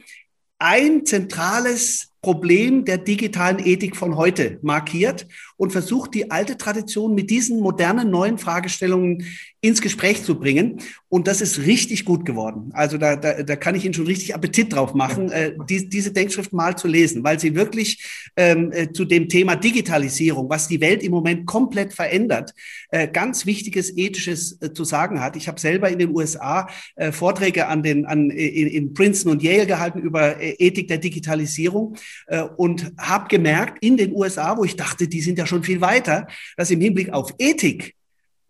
ein 0.58 1.04
zentrales 1.04 2.10
Problem 2.22 2.86
der 2.86 2.96
digitalen 2.96 3.58
Ethik 3.58 3.96
von 3.96 4.16
heute 4.16 4.58
markiert 4.62 5.26
und 5.58 5.72
versucht, 5.72 6.14
die 6.14 6.30
alte 6.30 6.56
Tradition 6.56 7.14
mit 7.14 7.28
diesen 7.28 7.60
modernen 7.60 8.10
neuen 8.10 8.38
Fragestellungen 8.38 9.26
ins 9.64 9.80
Gespräch 9.80 10.23
zu 10.23 10.38
bringen. 10.38 10.78
Und 11.09 11.26
das 11.26 11.40
ist 11.40 11.61
richtig 11.61 12.04
gut 12.04 12.26
geworden. 12.26 12.71
Also 12.75 12.99
da, 12.99 13.16
da, 13.16 13.42
da 13.42 13.56
kann 13.56 13.75
ich 13.75 13.87
Ihnen 13.87 13.94
schon 13.94 14.06
richtig 14.06 14.35
Appetit 14.35 14.75
drauf 14.75 14.92
machen, 14.92 15.30
äh, 15.30 15.52
die, 15.71 15.88
diese 15.88 16.12
Denkschrift 16.12 16.52
mal 16.52 16.76
zu 16.76 16.87
lesen, 16.87 17.25
weil 17.25 17.40
sie 17.40 17.54
wirklich 17.54 18.30
ähm, 18.37 18.73
äh, 18.73 18.92
zu 18.92 19.06
dem 19.06 19.30
Thema 19.30 19.56
Digitalisierung, 19.56 20.50
was 20.50 20.68
die 20.68 20.83
Welt 20.83 21.02
im 21.02 21.12
Moment 21.12 21.47
komplett 21.47 21.94
verändert, 21.94 22.52
äh, 22.90 23.09
ganz 23.09 23.47
wichtiges 23.47 23.97
ethisches 23.97 24.61
äh, 24.61 24.75
zu 24.75 24.85
sagen 24.85 25.21
hat. 25.21 25.35
Ich 25.35 25.49
habe 25.49 25.59
selber 25.59 25.88
in 25.88 25.99
den 25.99 26.14
USA 26.14 26.68
äh, 26.97 27.11
Vorträge 27.11 27.66
an 27.66 27.83
den, 27.83 28.04
an, 28.04 28.28
in, 28.28 28.68
in 28.68 28.92
Princeton 28.92 29.33
und 29.33 29.42
Yale 29.42 29.66
gehalten 29.66 30.00
über 30.00 30.38
äh, 30.38 30.56
Ethik 30.59 30.88
der 30.88 30.99
Digitalisierung 30.99 31.97
äh, 32.26 32.42
und 32.42 32.92
habe 32.99 33.28
gemerkt 33.28 33.83
in 33.83 33.97
den 33.97 34.12
USA, 34.14 34.59
wo 34.59 34.64
ich 34.64 34.76
dachte, 34.76 35.09
die 35.09 35.23
sind 35.23 35.38
ja 35.38 35.47
schon 35.47 35.62
viel 35.62 35.80
weiter, 35.80 36.26
dass 36.59 36.71
im 36.71 36.83
Hinblick 36.83 37.14
auf 37.14 37.33
Ethik 37.38 37.94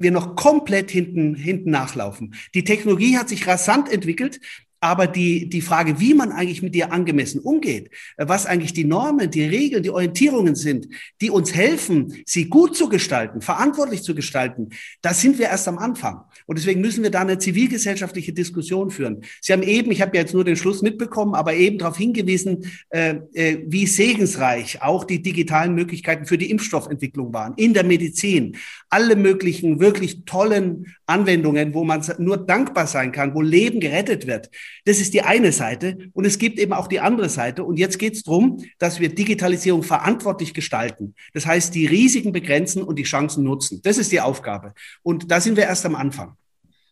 wir 0.04 0.12
noch 0.12 0.36
komplett 0.36 0.92
hinten, 0.92 1.34
hinten 1.34 1.70
nachlaufen. 1.70 2.34
Die 2.54 2.62
Technologie 2.62 3.18
hat 3.18 3.28
sich 3.28 3.48
rasant 3.48 3.90
entwickelt. 3.90 4.38
Aber 4.84 5.06
die, 5.06 5.48
die 5.48 5.62
Frage, 5.62 5.98
wie 5.98 6.12
man 6.12 6.30
eigentlich 6.30 6.60
mit 6.60 6.76
ihr 6.76 6.92
angemessen 6.92 7.40
umgeht, 7.40 7.88
was 8.18 8.44
eigentlich 8.44 8.74
die 8.74 8.84
Normen, 8.84 9.30
die 9.30 9.44
Regeln, 9.44 9.82
die 9.82 9.88
Orientierungen 9.88 10.56
sind, 10.56 10.88
die 11.22 11.30
uns 11.30 11.54
helfen, 11.54 12.22
sie 12.26 12.50
gut 12.50 12.76
zu 12.76 12.90
gestalten, 12.90 13.40
verantwortlich 13.40 14.02
zu 14.02 14.14
gestalten, 14.14 14.68
da 15.00 15.14
sind 15.14 15.38
wir 15.38 15.46
erst 15.46 15.68
am 15.68 15.78
Anfang. 15.78 16.20
Und 16.44 16.58
deswegen 16.58 16.82
müssen 16.82 17.02
wir 17.02 17.10
da 17.10 17.22
eine 17.22 17.38
zivilgesellschaftliche 17.38 18.34
Diskussion 18.34 18.90
führen. 18.90 19.22
Sie 19.40 19.54
haben 19.54 19.62
eben, 19.62 19.90
ich 19.90 20.02
habe 20.02 20.14
ja 20.18 20.20
jetzt 20.20 20.34
nur 20.34 20.44
den 20.44 20.56
Schluss 20.56 20.82
mitbekommen, 20.82 21.34
aber 21.34 21.54
eben 21.54 21.78
darauf 21.78 21.96
hingewiesen, 21.96 22.70
äh, 22.90 23.14
äh, 23.32 23.64
wie 23.66 23.86
segensreich 23.86 24.82
auch 24.82 25.04
die 25.04 25.22
digitalen 25.22 25.74
Möglichkeiten 25.74 26.26
für 26.26 26.36
die 26.36 26.50
Impfstoffentwicklung 26.50 27.32
waren, 27.32 27.54
in 27.56 27.72
der 27.72 27.84
Medizin, 27.84 28.58
alle 28.90 29.16
möglichen 29.16 29.80
wirklich 29.80 30.26
tollen 30.26 30.94
Anwendungen, 31.06 31.72
wo 31.72 31.84
man 31.84 32.02
nur 32.18 32.36
dankbar 32.36 32.86
sein 32.86 33.12
kann, 33.12 33.34
wo 33.34 33.40
Leben 33.40 33.80
gerettet 33.80 34.26
wird. 34.26 34.50
Das 34.84 35.00
ist 35.00 35.14
die 35.14 35.22
eine 35.22 35.52
Seite. 35.52 35.98
Und 36.12 36.24
es 36.24 36.38
gibt 36.38 36.58
eben 36.58 36.72
auch 36.72 36.86
die 36.86 37.00
andere 37.00 37.28
Seite. 37.28 37.64
Und 37.64 37.78
jetzt 37.78 37.98
geht 37.98 38.14
es 38.14 38.22
darum, 38.22 38.64
dass 38.78 39.00
wir 39.00 39.14
Digitalisierung 39.14 39.82
verantwortlich 39.82 40.54
gestalten. 40.54 41.14
Das 41.32 41.46
heißt, 41.46 41.74
die 41.74 41.86
Risiken 41.86 42.32
begrenzen 42.32 42.82
und 42.82 42.98
die 42.98 43.04
Chancen 43.04 43.44
nutzen. 43.44 43.80
Das 43.82 43.98
ist 43.98 44.12
die 44.12 44.20
Aufgabe. 44.20 44.74
Und 45.02 45.30
da 45.30 45.40
sind 45.40 45.56
wir 45.56 45.64
erst 45.64 45.86
am 45.86 45.94
Anfang. 45.94 46.36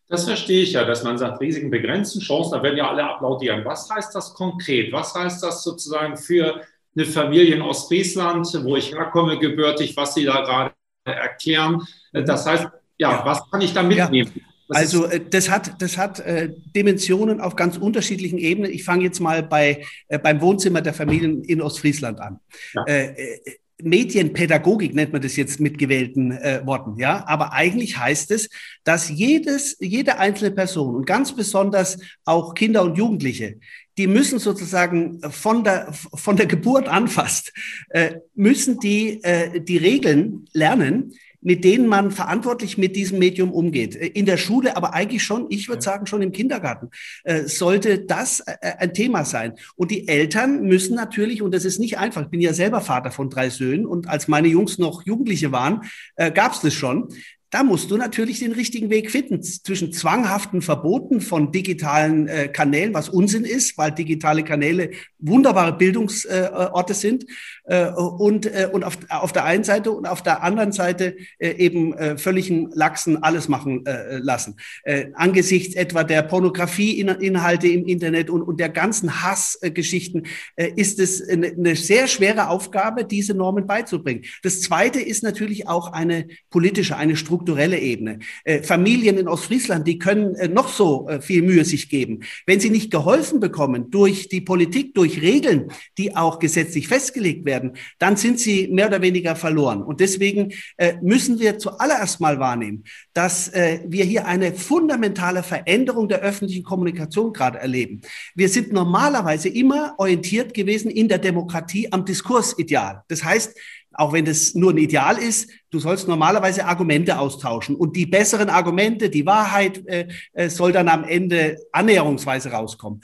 Das 0.09 0.27
verstehe 0.27 0.62
ich 0.62 0.75
ja, 0.75 0.85
dass 0.85 1.03
man 1.05 1.17
sagt, 1.17 1.41
Risiken 1.41 1.71
begrenzen, 1.71 2.21
Chancen, 2.21 2.53
da 2.53 2.62
werden 2.62 2.77
ja 2.77 2.91
alle 2.91 3.03
applaudieren. 3.03 3.65
Was 3.65 3.89
heißt 3.89 4.15
das 4.15 4.35
konkret? 4.35 4.93
Was 4.93 5.15
heißt 5.15 5.43
das 5.43 5.65
sozusagen 5.65 6.19
für 6.19 6.61
eine 6.95 7.07
Familie 7.07 7.55
in 7.55 7.62
Ostfriesland, 7.62 8.47
wo 8.62 8.77
ich 8.77 8.93
herkomme, 8.93 9.39
gebürtig, 9.39 9.97
was 9.97 10.12
Sie 10.12 10.25
da 10.25 10.43
gerade 10.43 10.75
erklären? 11.05 11.83
Das 12.12 12.45
heißt, 12.45 12.69
ja, 12.99 13.25
was 13.25 13.51
kann 13.51 13.62
ich 13.62 13.73
da 13.73 13.83
mitnehmen? 13.83 14.31
Ja. 14.35 14.43
Also 14.76 15.07
äh, 15.07 15.21
das 15.29 15.50
hat, 15.50 15.81
das 15.81 15.97
hat 15.97 16.21
äh, 16.21 16.50
Dimensionen 16.75 17.41
auf 17.41 17.57
ganz 17.57 17.76
unterschiedlichen 17.76 18.38
Ebenen. 18.38 18.73
Ich 18.73 18.85
fange 18.85 19.05
jetzt 19.05 19.21
mal 19.21 19.43
bei, 19.43 19.85
äh, 20.09 20.19
beim 20.19 20.41
Wohnzimmer 20.41 20.81
der 20.81 20.95
Familien 20.95 21.43
in 21.45 21.61
Ostfriesland 21.61 22.21
an. 22.21 22.41
Ja. 22.75 22.85
Äh, 22.87 23.05
äh, 23.11 23.41
Medienpädagogik 23.83 24.95
nennt 24.95 25.12
man 25.12 25.23
das 25.23 25.37
jetzt 25.37 25.61
mit 25.61 25.76
gewählten 25.76 26.31
äh, 26.33 26.64
Worten, 26.64 26.97
ja. 26.99 27.25
Aber 27.26 27.52
eigentlich 27.52 27.99
heißt 27.99 28.31
es, 28.31 28.49
dass 28.85 29.09
jedes, 29.09 29.76
jede 29.81 30.19
einzelne 30.19 30.52
Person 30.52 30.95
und 30.95 31.07
ganz 31.07 31.35
besonders 31.35 31.99
auch 32.25 32.55
Kinder 32.55 32.85
und 32.85 32.97
Jugendliche, 32.97 33.59
die 33.99 34.07
müssen 34.07 34.38
sozusagen 34.38 35.21
von 35.31 35.64
der, 35.64 35.93
von 35.93 36.37
der 36.37 36.47
Geburt 36.47 36.88
an 36.88 37.09
fast, 37.09 37.52
äh, 37.91 38.17
müssen 38.35 38.79
die, 38.79 39.23
äh, 39.23 39.61
die 39.61 39.76
Regeln 39.76 40.47
lernen, 40.52 41.12
mit 41.43 41.65
denen 41.65 41.87
man 41.87 42.11
verantwortlich 42.11 42.79
mit 42.79 42.97
diesem 42.97 43.19
Medium 43.19 43.53
umgeht. 43.53 43.97
Äh, 43.97 44.07
in 44.07 44.27
der 44.27 44.39
Schule, 44.39 44.77
aber 44.77 44.95
eigentlich 44.95 45.23
schon, 45.23 45.47
ich 45.51 45.69
würde 45.69 45.83
sagen, 45.83 46.07
schon 46.07 46.23
im 46.23 46.33
Kindergarten, 46.33 46.89
äh, 47.25 47.43
sollte 47.45 47.99
das 47.99 48.41
äh, 48.41 48.57
ein 48.79 48.95
Thema 48.95 49.25
sein. 49.25 49.55
Und 49.77 49.91
die 49.91 50.09
Eltern 50.09 50.63
müssen 50.63 50.95
natürlich, 50.95 51.43
und 51.43 51.53
das 51.53 51.65
ist 51.65 51.79
nicht 51.79 51.99
einfach, 51.99 52.23
ich 52.23 52.29
bin 52.29 52.41
ja 52.41 52.55
selber 52.55 52.81
Vater 52.81 53.11
von 53.11 53.29
drei 53.29 53.51
Söhnen 53.51 53.85
und 53.85 54.09
als 54.09 54.29
meine 54.29 54.49
Jungs 54.49 54.79
noch 54.79 55.05
Jugendliche 55.05 55.53
waren, 55.53 55.83
gab 56.17 56.53
es 56.53 56.61
das 56.61 56.75
schon. 56.75 57.09
Da 57.53 57.63
musst 57.65 57.91
du 57.91 57.99
natürlich 57.99 58.39
den 58.39 58.53
richtigen 58.53 58.89
Weg 58.89 59.11
finden 59.11 59.43
zwischen 59.43 59.93
zwanghaften 59.93 60.63
Verboten 60.63 61.21
von 61.21 61.53
digitalen 61.53 62.27
äh, 62.27 62.49
Kanälen, 62.49 62.95
was 62.95 63.11
Unsinn 63.11 63.45
ist, 63.45 63.77
weil 63.77 63.93
digitale 63.93 64.43
Kanäle 64.43 64.93
wunderbare 65.19 65.77
Bildungsorte 65.77 66.93
äh, 66.93 66.97
sind, 66.97 67.27
und, 67.64 68.47
äh, 68.47 68.69
und 68.73 68.85
auf, 68.85 68.99
auf 69.09 69.33
der 69.33 69.45
einen 69.45 69.64
Seite 69.64 69.92
und 69.92 70.07
auf 70.07 70.23
der 70.23 70.42
anderen 70.42 70.73
Seite 70.73 71.16
äh, 71.38 71.50
eben 71.57 71.95
äh, 71.95 72.16
völligen 72.16 72.71
Lachsen 72.73 73.23
alles 73.23 73.49
machen 73.49 73.85
äh, 73.87 74.19
lassen. 74.19 74.57
Äh, 74.85 75.07
angesichts 75.14 75.75
etwa 75.75 76.04
der 76.04 76.23
Pornografieinhalte 76.23 77.69
im 77.69 77.87
Internet 77.87 78.31
und, 78.31 78.42
und 78.42 78.59
der 78.61 78.69
ganzen 78.69 79.23
Hassgeschichten 79.23 80.26
äh, 80.57 80.71
ist 80.75 80.99
es 80.99 81.28
eine, 81.28 81.76
sehr 81.76 82.07
schwere 82.07 82.49
Aufgabe, 82.49 83.04
diese 83.04 83.35
Normen 83.35 83.66
beizubringen. 83.66 84.25
Das 84.42 84.61
Zweite 84.61 85.00
ist 85.00 85.23
natürlich 85.23 85.69
auch 85.69 85.92
eine 85.92 86.28
politische, 86.50 86.97
eine 86.97 87.16
Struktur 87.16 87.42
strukturelle 87.42 87.78
Ebene. 87.78 88.19
Äh, 88.45 88.62
Familien 88.62 89.19
in 89.19 89.28
Ostfriesland, 89.28 89.87
die 89.87 89.99
können 89.99 90.35
äh, 90.37 90.49
noch 90.49 90.69
so 90.69 91.09
äh, 91.09 91.21
viel 91.21 91.42
Mühe 91.42 91.64
sich 91.64 91.88
geben. 91.88 92.21
Wenn 92.47 92.61
sie 92.61 92.71
nicht 92.71 92.90
geholfen 92.90 93.40
bekommen 93.40 93.90
durch 93.90 94.28
die 94.28 94.40
Politik, 94.40 94.95
durch 94.95 95.21
Regeln, 95.21 95.71
die 95.99 96.14
auch 96.14 96.38
gesetzlich 96.38 96.88
festgelegt 96.88 97.45
werden, 97.45 97.51
dann 97.99 98.16
sind 98.16 98.40
sie 98.40 98.68
mehr 98.68 98.88
oder 98.88 99.02
weniger 99.02 99.37
verloren. 99.37 99.82
Und 99.82 100.00
deswegen 100.00 100.52
äh, 100.76 100.94
müssen 101.02 101.38
wir 101.40 101.59
zuallererst 101.59 102.21
mal 102.21 102.38
wahrnehmen, 102.38 102.85
dass 103.12 103.49
äh, 103.49 103.80
wir 103.87 104.04
hier 104.04 104.26
eine 104.26 104.54
fundamentale 104.54 105.42
Veränderung 105.42 106.09
der 106.09 106.21
öffentlichen 106.21 106.62
Kommunikation 106.62 107.32
gerade 107.32 107.59
erleben. 107.59 108.00
Wir 108.35 108.49
sind 108.49 108.73
normalerweise 108.73 109.49
immer 109.49 109.94
orientiert 109.99 110.54
gewesen 110.54 110.90
in 110.90 111.09
der 111.09 111.18
Demokratie 111.18 111.92
am 111.92 112.04
Diskursideal. 112.04 113.02
Das 113.09 113.25
heißt, 113.25 113.54
auch 113.94 114.12
wenn 114.12 114.25
das 114.25 114.54
nur 114.54 114.73
ein 114.73 114.78
Ideal 114.78 115.18
ist, 115.18 115.50
du 115.71 115.78
sollst 115.78 116.09
normalerweise 116.09 116.64
Argumente 116.64 117.18
austauschen. 117.18 117.76
Und 117.76 117.97
die 117.97 118.06
besseren 118.06 118.49
Argumente, 118.49 119.11
die 119.11 119.26
Wahrheit 119.26 119.87
äh, 119.87 120.09
äh, 120.32 120.49
soll 120.49 120.73
dann 120.73 120.88
am 120.88 121.04
Ende 121.04 121.59
annäherungsweise 121.73 122.50
rauskommen. 122.50 123.02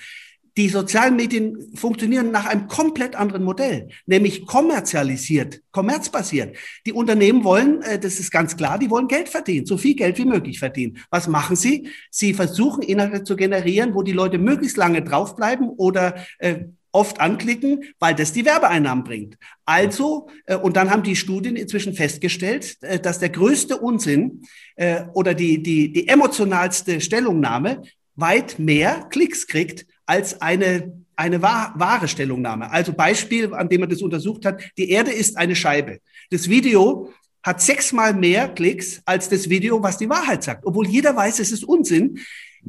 Die 0.59 0.69
sozialen 0.69 1.15
Medien 1.15 1.71
funktionieren 1.77 2.33
nach 2.33 2.47
einem 2.47 2.67
komplett 2.67 3.15
anderen 3.15 3.45
Modell, 3.45 3.91
nämlich 4.07 4.45
kommerzialisiert, 4.45 5.61
kommerzbasiert. 5.71 6.57
Die 6.85 6.93
Unternehmen 6.93 7.45
wollen, 7.45 7.81
äh, 7.83 7.97
das 7.97 8.19
ist 8.19 8.33
ganz 8.33 8.57
klar, 8.57 8.77
die 8.77 8.91
wollen 8.91 9.07
Geld 9.07 9.29
verdienen, 9.29 9.67
so 9.67 9.79
viel 9.79 9.95
Geld 9.95 10.19
wie 10.19 10.25
möglich 10.25 10.59
verdienen. 10.59 10.99
Was 11.11 11.29
machen 11.29 11.55
sie? 11.55 11.91
Sie 12.11 12.35
versuchen 12.35 12.83
Inhalte 12.83 13.23
zu 13.23 13.37
generieren, 13.37 13.95
wo 13.95 14.03
die 14.03 14.11
Leute 14.11 14.39
möglichst 14.39 14.77
lange 14.77 15.01
draufbleiben 15.01 15.69
oder 15.69 16.17
äh, 16.41 16.65
oft 16.91 17.21
anklicken, 17.21 17.85
weil 18.01 18.17
das 18.17 18.33
die 18.33 18.45
Werbeeinnahmen 18.45 19.05
bringt. 19.05 19.39
Also, 19.65 20.29
äh, 20.47 20.57
und 20.57 20.77
dann 20.77 20.91
haben 20.91 21.05
die 21.05 21.15
Studien 21.15 21.55
inzwischen 21.55 21.95
festgestellt, 21.95 22.79
äh, 22.81 22.99
dass 22.99 23.21
der 23.21 23.29
größte 23.29 23.77
Unsinn 23.77 24.43
äh, 24.75 25.05
oder 25.15 25.35
die, 25.35 25.63
die, 25.63 25.93
die 25.93 26.09
emotionalste 26.09 27.01
Stellungnahme 27.01 27.83
weit 28.17 28.59
mehr 28.59 29.07
Klicks 29.09 29.47
kriegt 29.47 29.87
als 30.09 30.41
eine, 30.41 31.05
eine 31.17 31.43
wahre 31.43 32.09
Stellungnahme. 32.09 32.71
Also 32.71 32.95
Beispiel, 32.95 33.53
an 33.53 33.69
dem 33.69 33.83
man 33.83 33.91
das 33.91 34.01
untersucht 34.01 34.47
hat, 34.47 34.63
die 34.79 34.91
Erde 34.91 35.13
ist 35.13 35.37
eine 35.37 35.55
Scheibe. 35.55 36.01
Das 36.31 36.49
Video 36.49 37.13
hat 37.43 37.61
sechsmal 37.61 38.15
mehr 38.15 38.49
Klicks 38.49 39.03
als 39.05 39.29
das 39.29 39.49
Video, 39.51 39.83
was 39.83 39.99
die 39.99 40.09
Wahrheit 40.09 40.43
sagt. 40.43 40.65
Obwohl 40.65 40.89
jeder 40.89 41.15
weiß, 41.15 41.39
es 41.41 41.53
ist 41.53 41.63
Unsinn. 41.63 42.19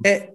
Äh, 0.03 0.27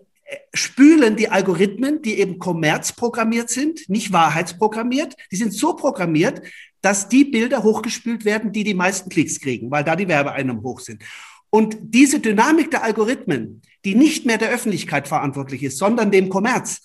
spülen 0.54 1.16
die 1.16 1.28
Algorithmen, 1.28 2.00
die 2.00 2.18
eben 2.18 2.38
kommerzprogrammiert 2.38 3.50
sind, 3.50 3.88
nicht 3.90 4.10
wahrheitsprogrammiert, 4.10 5.14
die 5.30 5.36
sind 5.36 5.52
so 5.52 5.76
programmiert, 5.76 6.40
dass 6.80 7.10
die 7.10 7.26
Bilder 7.26 7.62
hochgespült 7.62 8.24
werden, 8.24 8.50
die 8.50 8.64
die 8.64 8.74
meisten 8.74 9.10
Klicks 9.10 9.38
kriegen, 9.38 9.70
weil 9.70 9.84
da 9.84 9.94
die 9.94 10.08
Werbeeinnahmen 10.08 10.62
hoch 10.62 10.80
sind. 10.80 11.02
Und 11.50 11.76
diese 11.82 12.18
Dynamik 12.18 12.70
der 12.70 12.82
Algorithmen, 12.82 13.60
die 13.84 13.94
nicht 13.94 14.26
mehr 14.26 14.38
der 14.38 14.50
Öffentlichkeit 14.50 15.08
verantwortlich 15.08 15.62
ist, 15.62 15.78
sondern 15.78 16.10
dem 16.10 16.28
Kommerz, 16.28 16.80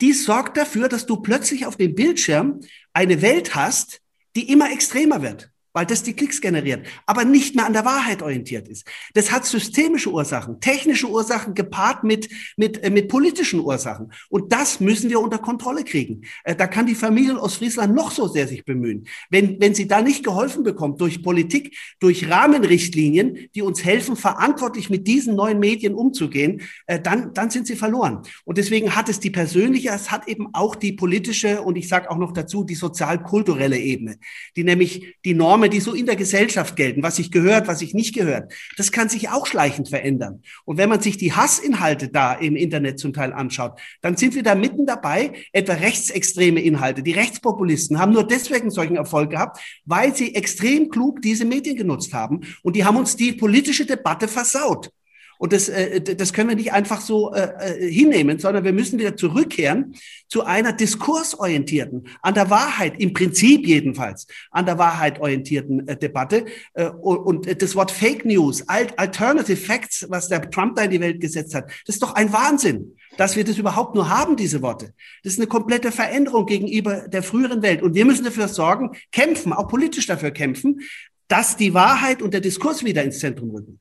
die 0.00 0.12
sorgt 0.12 0.56
dafür, 0.56 0.88
dass 0.88 1.06
du 1.06 1.16
plötzlich 1.16 1.66
auf 1.66 1.76
dem 1.76 1.94
Bildschirm 1.94 2.60
eine 2.92 3.22
Welt 3.22 3.54
hast, 3.54 4.00
die 4.34 4.50
immer 4.52 4.70
extremer 4.70 5.22
wird 5.22 5.50
weil 5.76 5.84
das 5.84 6.02
die 6.02 6.14
Klicks 6.14 6.40
generiert, 6.40 6.86
aber 7.04 7.26
nicht 7.26 7.54
mehr 7.54 7.66
an 7.66 7.74
der 7.74 7.84
Wahrheit 7.84 8.22
orientiert 8.22 8.66
ist. 8.66 8.88
Das 9.12 9.30
hat 9.30 9.44
systemische 9.44 10.10
Ursachen, 10.10 10.58
technische 10.58 11.06
Ursachen 11.06 11.52
gepaart 11.52 12.02
mit, 12.02 12.30
mit, 12.56 12.82
äh, 12.82 12.88
mit 12.88 13.08
politischen 13.08 13.60
Ursachen. 13.60 14.10
Und 14.30 14.52
das 14.52 14.80
müssen 14.80 15.10
wir 15.10 15.20
unter 15.20 15.36
Kontrolle 15.36 15.84
kriegen. 15.84 16.22
Äh, 16.44 16.56
da 16.56 16.66
kann 16.66 16.86
die 16.86 16.94
Familie 16.94 17.38
aus 17.38 17.56
Friesland 17.56 17.94
noch 17.94 18.10
so 18.10 18.26
sehr 18.26 18.48
sich 18.48 18.64
bemühen. 18.64 19.06
Wenn, 19.28 19.60
wenn 19.60 19.74
sie 19.74 19.86
da 19.86 20.00
nicht 20.00 20.24
geholfen 20.24 20.62
bekommt 20.62 20.98
durch 21.02 21.22
Politik, 21.22 21.76
durch 22.00 22.30
Rahmenrichtlinien, 22.30 23.50
die 23.54 23.60
uns 23.60 23.84
helfen, 23.84 24.16
verantwortlich 24.16 24.88
mit 24.88 25.06
diesen 25.06 25.36
neuen 25.36 25.58
Medien 25.58 25.92
umzugehen, 25.92 26.62
äh, 26.86 26.98
dann, 26.98 27.34
dann 27.34 27.50
sind 27.50 27.66
sie 27.66 27.76
verloren. 27.76 28.22
Und 28.46 28.56
deswegen 28.56 28.96
hat 28.96 29.10
es 29.10 29.20
die 29.20 29.30
persönliche, 29.30 29.90
es 29.90 30.10
hat 30.10 30.26
eben 30.26 30.54
auch 30.54 30.74
die 30.74 30.92
politische 30.92 31.60
und 31.60 31.76
ich 31.76 31.86
sage 31.86 32.10
auch 32.10 32.16
noch 32.16 32.32
dazu 32.32 32.64
die 32.64 32.74
sozial-kulturelle 32.74 33.78
Ebene, 33.78 34.16
die 34.56 34.64
nämlich 34.64 35.16
die 35.22 35.34
Normen 35.34 35.65
Normen, 35.66 35.70
die 35.70 35.80
so 35.80 35.94
in 35.94 36.06
der 36.06 36.16
Gesellschaft 36.16 36.76
gelten, 36.76 37.02
was 37.02 37.16
sich 37.16 37.30
gehört, 37.30 37.68
was 37.68 37.80
sich 37.80 37.94
nicht 37.94 38.14
gehört, 38.14 38.52
das 38.76 38.92
kann 38.92 39.08
sich 39.08 39.28
auch 39.28 39.46
schleichend 39.46 39.88
verändern. 39.88 40.42
Und 40.64 40.78
wenn 40.78 40.88
man 40.88 41.00
sich 41.00 41.16
die 41.16 41.32
Hassinhalte 41.32 42.08
da 42.08 42.34
im 42.34 42.56
Internet 42.56 42.98
zum 42.98 43.12
Teil 43.12 43.32
anschaut, 43.32 43.78
dann 44.02 44.16
sind 44.16 44.34
wir 44.34 44.42
da 44.42 44.54
mitten 44.54 44.86
dabei, 44.86 45.32
etwa 45.52 45.74
rechtsextreme 45.74 46.60
Inhalte. 46.60 47.02
Die 47.02 47.12
Rechtspopulisten 47.12 47.98
haben 47.98 48.12
nur 48.12 48.26
deswegen 48.26 48.70
solchen 48.70 48.96
Erfolg 48.96 49.30
gehabt, 49.30 49.60
weil 49.84 50.14
sie 50.14 50.34
extrem 50.34 50.88
klug 50.88 51.22
diese 51.22 51.44
Medien 51.44 51.76
genutzt 51.76 52.12
haben. 52.12 52.40
Und 52.62 52.76
die 52.76 52.84
haben 52.84 52.96
uns 52.96 53.16
die 53.16 53.32
politische 53.32 53.86
Debatte 53.86 54.28
versaut. 54.28 54.90
Und 55.38 55.52
das, 55.52 55.68
äh, 55.68 56.00
das 56.00 56.32
können 56.32 56.48
wir 56.48 56.56
nicht 56.56 56.72
einfach 56.72 57.00
so 57.00 57.32
äh, 57.32 57.48
äh, 57.58 57.90
hinnehmen, 57.90 58.38
sondern 58.38 58.64
wir 58.64 58.72
müssen 58.72 58.98
wieder 58.98 59.16
zurückkehren 59.16 59.94
zu 60.28 60.44
einer 60.44 60.72
diskursorientierten, 60.72 62.08
an 62.22 62.34
der 62.34 62.50
Wahrheit, 62.50 62.94
im 62.98 63.12
Prinzip 63.12 63.66
jedenfalls, 63.66 64.26
an 64.50 64.66
der 64.66 64.78
Wahrheit 64.78 65.20
orientierten 65.20 65.86
äh, 65.86 65.96
Debatte. 65.96 66.46
Äh, 66.74 66.88
und, 66.88 67.18
und 67.46 67.62
das 67.62 67.74
Wort 67.76 67.90
Fake 67.90 68.24
News, 68.24 68.64
Alternative 68.68 69.56
Facts, 69.56 70.06
was 70.08 70.28
der 70.28 70.50
Trump 70.50 70.76
da 70.76 70.82
in 70.82 70.90
die 70.90 71.00
Welt 71.00 71.20
gesetzt 71.20 71.54
hat, 71.54 71.70
das 71.86 71.96
ist 71.96 72.02
doch 72.02 72.14
ein 72.14 72.32
Wahnsinn, 72.32 72.96
dass 73.16 73.36
wir 73.36 73.44
das 73.44 73.58
überhaupt 73.58 73.94
nur 73.94 74.08
haben, 74.08 74.36
diese 74.36 74.62
Worte. 74.62 74.92
Das 75.22 75.34
ist 75.34 75.38
eine 75.38 75.46
komplette 75.46 75.92
Veränderung 75.92 76.46
gegenüber 76.46 77.08
der 77.08 77.22
früheren 77.22 77.62
Welt. 77.62 77.82
Und 77.82 77.94
wir 77.94 78.04
müssen 78.04 78.24
dafür 78.24 78.48
sorgen, 78.48 78.90
kämpfen, 79.12 79.52
auch 79.52 79.68
politisch 79.68 80.06
dafür 80.06 80.30
kämpfen, 80.30 80.80
dass 81.28 81.56
die 81.56 81.74
Wahrheit 81.74 82.22
und 82.22 82.34
der 82.34 82.40
Diskurs 82.40 82.84
wieder 82.84 83.02
ins 83.02 83.18
Zentrum 83.18 83.50
rücken 83.50 83.80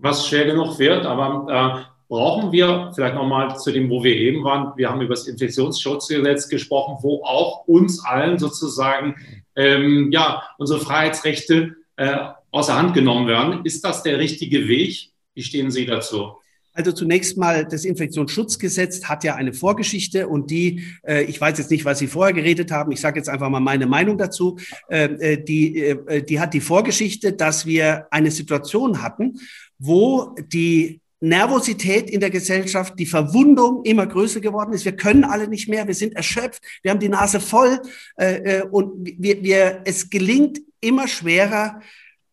was 0.00 0.26
schwer 0.26 0.46
genug 0.46 0.78
wird. 0.78 1.06
Aber 1.06 1.84
äh, 1.84 1.90
brauchen 2.08 2.50
wir 2.50 2.90
vielleicht 2.94 3.14
nochmal 3.14 3.56
zu 3.58 3.70
dem, 3.70 3.88
wo 3.88 4.02
wir 4.02 4.16
eben 4.16 4.42
waren. 4.42 4.72
Wir 4.76 4.90
haben 4.90 5.00
über 5.00 5.14
das 5.14 5.28
Infektionsschutzgesetz 5.28 6.48
gesprochen, 6.48 6.98
wo 7.02 7.22
auch 7.22 7.66
uns 7.68 8.04
allen 8.04 8.38
sozusagen 8.38 9.14
ähm, 9.54 10.10
ja, 10.10 10.42
unsere 10.58 10.80
Freiheitsrechte 10.80 11.76
äh, 11.96 12.16
außer 12.50 12.76
Hand 12.76 12.94
genommen 12.94 13.28
werden. 13.28 13.64
Ist 13.64 13.84
das 13.84 14.02
der 14.02 14.18
richtige 14.18 14.66
Weg? 14.66 15.10
Wie 15.34 15.42
stehen 15.42 15.70
Sie 15.70 15.86
dazu? 15.86 16.32
Also 16.72 16.92
zunächst 16.92 17.36
mal, 17.36 17.66
das 17.66 17.84
Infektionsschutzgesetz 17.84 19.04
hat 19.04 19.24
ja 19.24 19.34
eine 19.34 19.52
Vorgeschichte 19.52 20.28
und 20.28 20.50
die, 20.50 20.84
äh, 21.02 21.24
ich 21.24 21.40
weiß 21.40 21.58
jetzt 21.58 21.70
nicht, 21.70 21.84
was 21.84 21.98
Sie 21.98 22.06
vorher 22.06 22.32
geredet 22.32 22.70
haben, 22.70 22.92
ich 22.92 23.00
sage 23.00 23.18
jetzt 23.18 23.28
einfach 23.28 23.48
mal 23.48 23.60
meine 23.60 23.86
Meinung 23.86 24.18
dazu, 24.18 24.56
äh, 24.88 25.04
äh 25.04 25.44
die, 25.44 25.78
äh, 25.78 26.22
die 26.22 26.38
hat 26.38 26.54
die 26.54 26.60
Vorgeschichte, 26.60 27.32
dass 27.32 27.66
wir 27.66 28.06
eine 28.10 28.30
Situation 28.30 29.02
hatten, 29.02 29.40
wo 29.80 30.36
die 30.52 31.00
Nervosität 31.20 32.08
in 32.08 32.20
der 32.20 32.30
Gesellschaft, 32.30 32.98
die 32.98 33.06
Verwundung 33.06 33.84
immer 33.84 34.06
größer 34.06 34.40
geworden 34.40 34.72
ist. 34.72 34.84
Wir 34.84 34.96
können 34.96 35.24
alle 35.24 35.48
nicht 35.48 35.68
mehr, 35.68 35.86
wir 35.86 35.94
sind 35.94 36.14
erschöpft, 36.14 36.62
wir 36.82 36.90
haben 36.90 37.00
die 37.00 37.08
Nase 37.08 37.40
voll 37.40 37.80
äh, 38.16 38.58
äh 38.58 38.62
und 38.62 39.10
wir, 39.18 39.42
wir, 39.42 39.82
es 39.84 40.08
gelingt 40.08 40.60
immer 40.80 41.08
schwerer, 41.08 41.80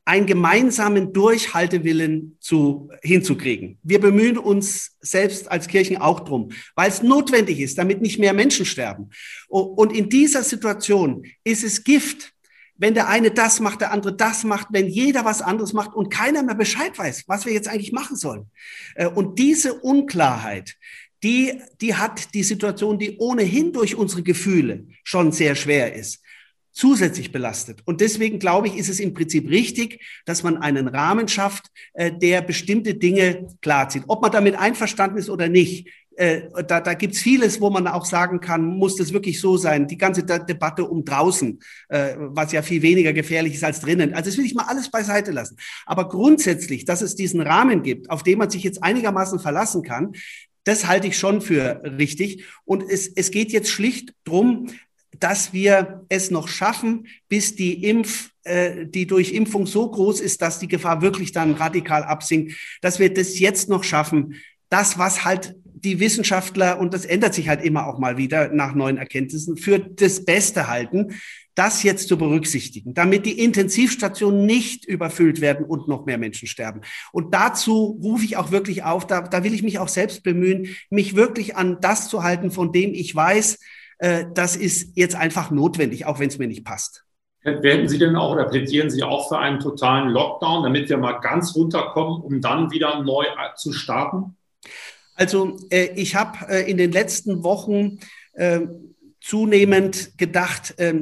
einen 0.06 0.26
gemeinsamen 0.26 1.12
Durchhaltewillen 1.12 2.38
zu, 2.39 2.89
hinzukriegen. 3.04 3.78
Wir 3.84 4.00
bemühen 4.00 4.38
uns 4.38 4.95
selbst 5.02 5.52
als 5.52 5.67
Kirchen 5.67 5.98
auch 5.98 6.21
drum, 6.21 6.52
weil 6.76 6.88
es 6.88 7.04
notwendig 7.04 7.60
ist, 7.60 7.78
damit 7.78 8.02
nicht 8.02 8.17
mehr 8.17 8.32
Menschen 8.32 8.65
sterben. 8.65 9.10
Und 9.50 9.91
in 9.91 10.08
dieser 10.08 10.43
Situation 10.43 11.26
ist 11.43 11.65
es 11.65 11.84
Gift, 11.84 12.32
wenn 12.78 12.94
der 12.94 13.08
eine 13.08 13.32
das 13.32 13.60
macht, 13.60 13.82
der 13.82 13.92
andere 13.92 14.16
das 14.16 14.44
macht, 14.44 14.68
wenn 14.72 14.88
jeder 14.88 15.26
was 15.26 15.42
anderes 15.42 15.74
macht 15.74 15.96
und 15.96 16.10
keiner 16.10 16.44
mehr 16.44 16.56
Bescheid 16.56 16.98
weiß, 16.98 17.24
was 17.28 17.46
wir 17.46 17.54
jetzt 17.54 17.68
eigentlich 17.68 17.92
machen 17.92 18.16
sollen. 18.16 18.50
Äh, 18.96 19.08
und 19.08 19.40
diese 19.40 19.74
Unklarheit, 19.76 20.76
die, 21.24 21.60
die 21.82 21.96
hat 21.96 22.34
die 22.34 22.44
Situation, 22.44 23.00
die 23.00 23.18
ohnehin 23.18 23.74
durch 23.74 23.96
unsere 23.96 24.24
Gefühle 24.24 24.88
schon 25.04 25.32
sehr 25.32 25.56
schwer 25.56 25.94
ist, 25.94 26.22
zusätzlich 26.72 27.32
belastet. 27.32 27.82
Und 27.86 28.02
deswegen 28.02 28.38
glaube 28.38 28.68
ich, 28.68 28.78
ist 28.78 28.90
es 28.90 29.00
im 29.00 29.16
Prinzip 29.16 29.50
richtig, 29.50 30.00
dass 30.26 30.44
man 30.44 30.58
einen 30.58 30.88
Rahmen 30.88 31.28
schafft, 31.28 31.72
äh, 31.94 32.12
der 32.12 32.42
bestimmte 32.42 32.94
Dinge 32.94 33.48
klarzieht. 33.62 34.04
Ob 34.08 34.22
man 34.22 34.32
damit 34.32 34.56
einverstanden 34.56 35.18
ist 35.18 35.30
oder 35.30 35.50
nicht, 35.50 35.90
äh, 36.17 36.41
da, 36.67 36.82
da 36.82 36.95
gibt 36.95 37.13
es 37.13 37.21
vieles, 37.21 37.62
wo 37.62 37.69
man 37.69 37.88
auch 37.88 38.03
sagen 38.03 38.39
kann, 38.39 38.65
muss 38.65 38.95
das 38.95 39.13
wirklich 39.13 39.39
so 39.39 39.56
sein? 39.56 39.88
Die 39.88 39.99
ganze 39.99 40.23
De 40.23 40.43
Debatte 40.43 40.84
um 40.84 41.06
draußen, 41.06 41.60
äh, 41.89 42.15
was 42.17 42.51
ja 42.51 42.63
viel 42.63 42.82
weniger 42.82 43.13
gefährlich 43.13 43.53
ist 43.53 43.63
als 43.63 43.82
drinnen. 43.82 44.15
Also 44.15 44.32
das 44.32 44.38
will 44.38 44.45
ich 44.45 44.56
mal 44.56 44.65
alles 44.65 44.89
beiseite 44.89 45.32
lassen. 45.32 45.58
Aber 45.86 46.10
grundsätzlich, 46.10 46.86
dass 46.86 47.03
es 47.03 47.15
diesen 47.15 47.39
Rahmen 47.39 47.84
gibt, 47.84 48.10
auf 48.10 48.23
den 48.23 48.39
man 48.39 48.49
sich 48.49 48.63
jetzt 48.63 48.84
einigermaßen 48.84 49.39
verlassen 49.39 49.84
kann, 49.84 50.13
das 50.63 50.88
halte 50.88 51.08
ich 51.08 51.17
schon 51.19 51.39
für 51.39 51.82
richtig. 51.84 52.45
Und 52.65 52.84
es, 52.89 53.08
es 53.08 53.30
geht 53.30 53.51
jetzt 53.51 53.69
schlicht 53.69 54.13
drum, 54.25 54.71
dass 55.19 55.53
wir 55.53 56.03
es 56.10 56.32
noch 56.32 56.47
schaffen, 56.47 57.08
bis 57.30 57.56
die 57.56 57.84
Impf, 57.84 58.32
äh, 58.43 58.88
die 58.88 59.06
durch 59.06 59.34
Impfung 59.34 59.67
so 59.67 59.89
groß 59.89 60.19
ist, 60.21 60.41
dass 60.41 60.58
die 60.58 60.67
Gefahr 60.67 61.03
wirklich 61.03 61.32
dann 61.32 61.53
radikal 61.53 62.03
absinkt, 62.03 62.53
dass 62.82 62.97
wir 62.97 63.13
das 63.13 63.38
jetzt 63.38 63.69
noch 63.69 63.84
schaffen. 63.84 64.36
Das, 64.69 64.97
was 64.97 65.23
halt 65.23 65.56
die 65.84 66.00
Wissenschaftler, 66.00 66.80
und 66.80 66.94
das 66.94 67.06
ändert 67.06 67.34
sich 67.34 67.50
halt 67.50 67.63
immer 67.63 67.88
auch 67.88 68.00
mal 68.00 68.18
wieder 68.18 68.50
nach 68.50 68.74
neuen 68.74 68.98
Erkenntnissen, 68.98 69.58
für 69.58 69.80
das 69.80 70.26
Beste 70.26 70.68
halten, 70.68 71.13
das 71.56 71.82
jetzt 71.82 72.08
zu 72.08 72.18
berücksichtigen, 72.18 72.94
damit 72.94 73.26
die 73.26 73.40
Intensivstationen 73.44 74.46
nicht 74.46 74.86
überfüllt 74.86 75.42
werden 75.42 75.66
und 75.66 75.88
noch 75.88 76.06
mehr 76.06 76.20
Menschen 76.20 76.48
sterben. 76.48 76.82
Und 77.12 77.34
dazu 77.34 78.00
rufe 78.04 78.26
ich 78.26 78.38
auch 78.38 78.52
wirklich 78.52 78.84
auf, 78.84 79.08
da, 79.08 79.22
da 79.22 79.44
will 79.44 79.54
ich 79.54 79.63
mich 79.63 79.80
auch 79.80 79.88
selbst 79.88 80.24
bemühen, 80.24 80.76
mich 80.92 81.16
wirklich 81.16 81.56
an 81.56 81.78
das 81.82 82.10
zu 82.10 82.24
halten, 82.24 82.52
von 82.52 82.72
dem 82.72 82.94
ich 82.94 83.16
weiß, 83.16 83.60
äh, 83.98 84.26
das 84.34 84.56
ist 84.56 84.96
jetzt 84.96 85.16
einfach 85.16 85.50
notwendig, 85.50 86.06
auch 86.06 86.20
wenn 86.20 86.30
es 86.30 86.38
mir 86.38 86.48
nicht 86.48 86.63
passt. 86.63 87.04
Werden 87.44 87.88
Sie 87.88 87.98
denn 87.98 88.16
auch 88.16 88.34
oder 88.34 88.46
plädieren 88.46 88.90
Sie 88.90 89.04
auch 89.04 89.30
für 89.30 89.40
einen 89.40 89.60
totalen 89.60 90.10
Lockdown, 90.10 90.63
damit 90.63 90.90
wir 90.90 90.98
mal 90.98 91.13
ganz 91.13 91.56
runterkommen, 91.56 92.22
um 92.22 92.42
dann 92.42 92.72
wieder 92.72 93.02
neu 93.02 93.26
zu 93.56 93.72
starten? 93.72 94.36
Also 95.17 95.58
äh, 95.71 95.89
ich 95.95 96.15
habe 96.15 96.47
äh, 96.47 96.69
in 96.69 96.77
den 96.77 96.91
letzten 96.91 97.43
Wochen 97.43 97.99
äh, 98.34 98.62
zunehmend 99.19 100.17
gedacht, 100.17 100.75
äh, 100.77 101.01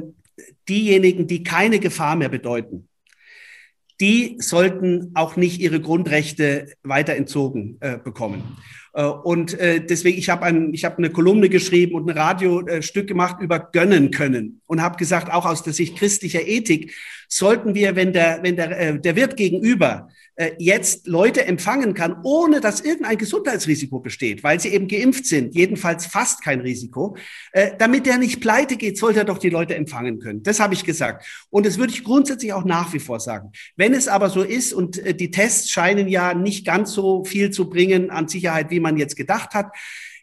diejenigen, 0.68 1.26
die 1.26 1.44
keine 1.44 1.78
Gefahr 1.78 2.16
mehr 2.16 2.30
bedeuten, 2.30 2.88
die 4.00 4.36
sollten 4.40 5.12
auch 5.14 5.36
nicht 5.36 5.60
ihre 5.60 5.80
Grundrechte 5.80 6.74
weiter 6.82 7.14
entzogen 7.14 7.76
äh, 7.80 7.98
bekommen. 7.98 8.56
Äh, 8.94 9.04
und 9.04 9.58
äh, 9.58 9.84
deswegen, 9.84 10.18
ich 10.18 10.30
habe 10.30 10.44
ein, 10.44 10.72
ich 10.72 10.84
habe 10.84 10.98
eine 10.98 11.10
Kolumne 11.10 11.48
geschrieben 11.50 11.94
und 11.94 12.08
ein 12.08 12.16
Radiostück 12.16 13.06
gemacht 13.06 13.36
über 13.40 13.58
gönnen 13.58 14.10
können 14.10 14.62
und 14.66 14.82
habe 14.82 14.96
gesagt, 14.96 15.30
auch 15.32 15.44
aus 15.44 15.62
der 15.62 15.74
Sicht 15.74 15.96
christlicher 15.96 16.46
Ethik 16.46 16.94
sollten 17.28 17.74
wir, 17.74 17.96
wenn 17.96 18.12
der, 18.12 18.40
wenn 18.42 18.56
der, 18.56 18.78
äh, 18.78 19.00
der 19.00 19.16
Wirt 19.16 19.36
gegenüber 19.36 20.08
äh, 20.36 20.52
jetzt 20.58 21.06
Leute 21.06 21.46
empfangen 21.46 21.94
kann, 21.94 22.20
ohne 22.22 22.60
dass 22.60 22.82
irgendein 22.82 23.16
Gesundheitsrisiko 23.16 24.00
besteht, 24.00 24.44
weil 24.44 24.60
sie 24.60 24.68
eben 24.68 24.86
geimpft 24.86 25.26
sind, 25.26 25.54
jedenfalls 25.54 26.06
fast 26.06 26.42
kein 26.42 26.60
Risiko, 26.60 27.16
äh, 27.52 27.72
damit 27.78 28.04
der 28.06 28.18
nicht 28.18 28.40
pleite 28.40 28.76
geht, 28.76 28.98
sollte 28.98 29.20
er 29.20 29.24
doch 29.24 29.38
die 29.38 29.48
Leute 29.48 29.74
empfangen 29.74 30.18
können. 30.18 30.42
Das 30.42 30.60
habe 30.60 30.74
ich 30.74 30.84
gesagt. 30.84 31.24
Und 31.50 31.64
das 31.64 31.78
würde 31.78 31.92
ich 31.92 32.04
grundsätzlich 32.04 32.52
auch 32.52 32.64
nach 32.64 32.92
wie 32.92 32.98
vor 32.98 33.18
sagen. 33.18 33.50
Wenn 33.76 33.94
es 33.94 34.08
aber 34.08 34.28
so 34.28 34.42
ist 34.42 34.72
und 34.74 34.98
äh, 34.98 35.14
die 35.14 35.30
Tests 35.30 35.70
scheinen 35.70 36.06
ja 36.06 36.34
nicht 36.34 36.66
ganz 36.66 36.92
so 36.92 37.24
viel 37.24 37.50
zu 37.50 37.70
bringen 37.70 38.10
an 38.10 38.28
Sicherheit, 38.28 38.70
wie 38.70 38.80
man 38.80 38.98
jetzt 38.98 39.16
gedacht 39.16 39.54
hat, 39.54 39.74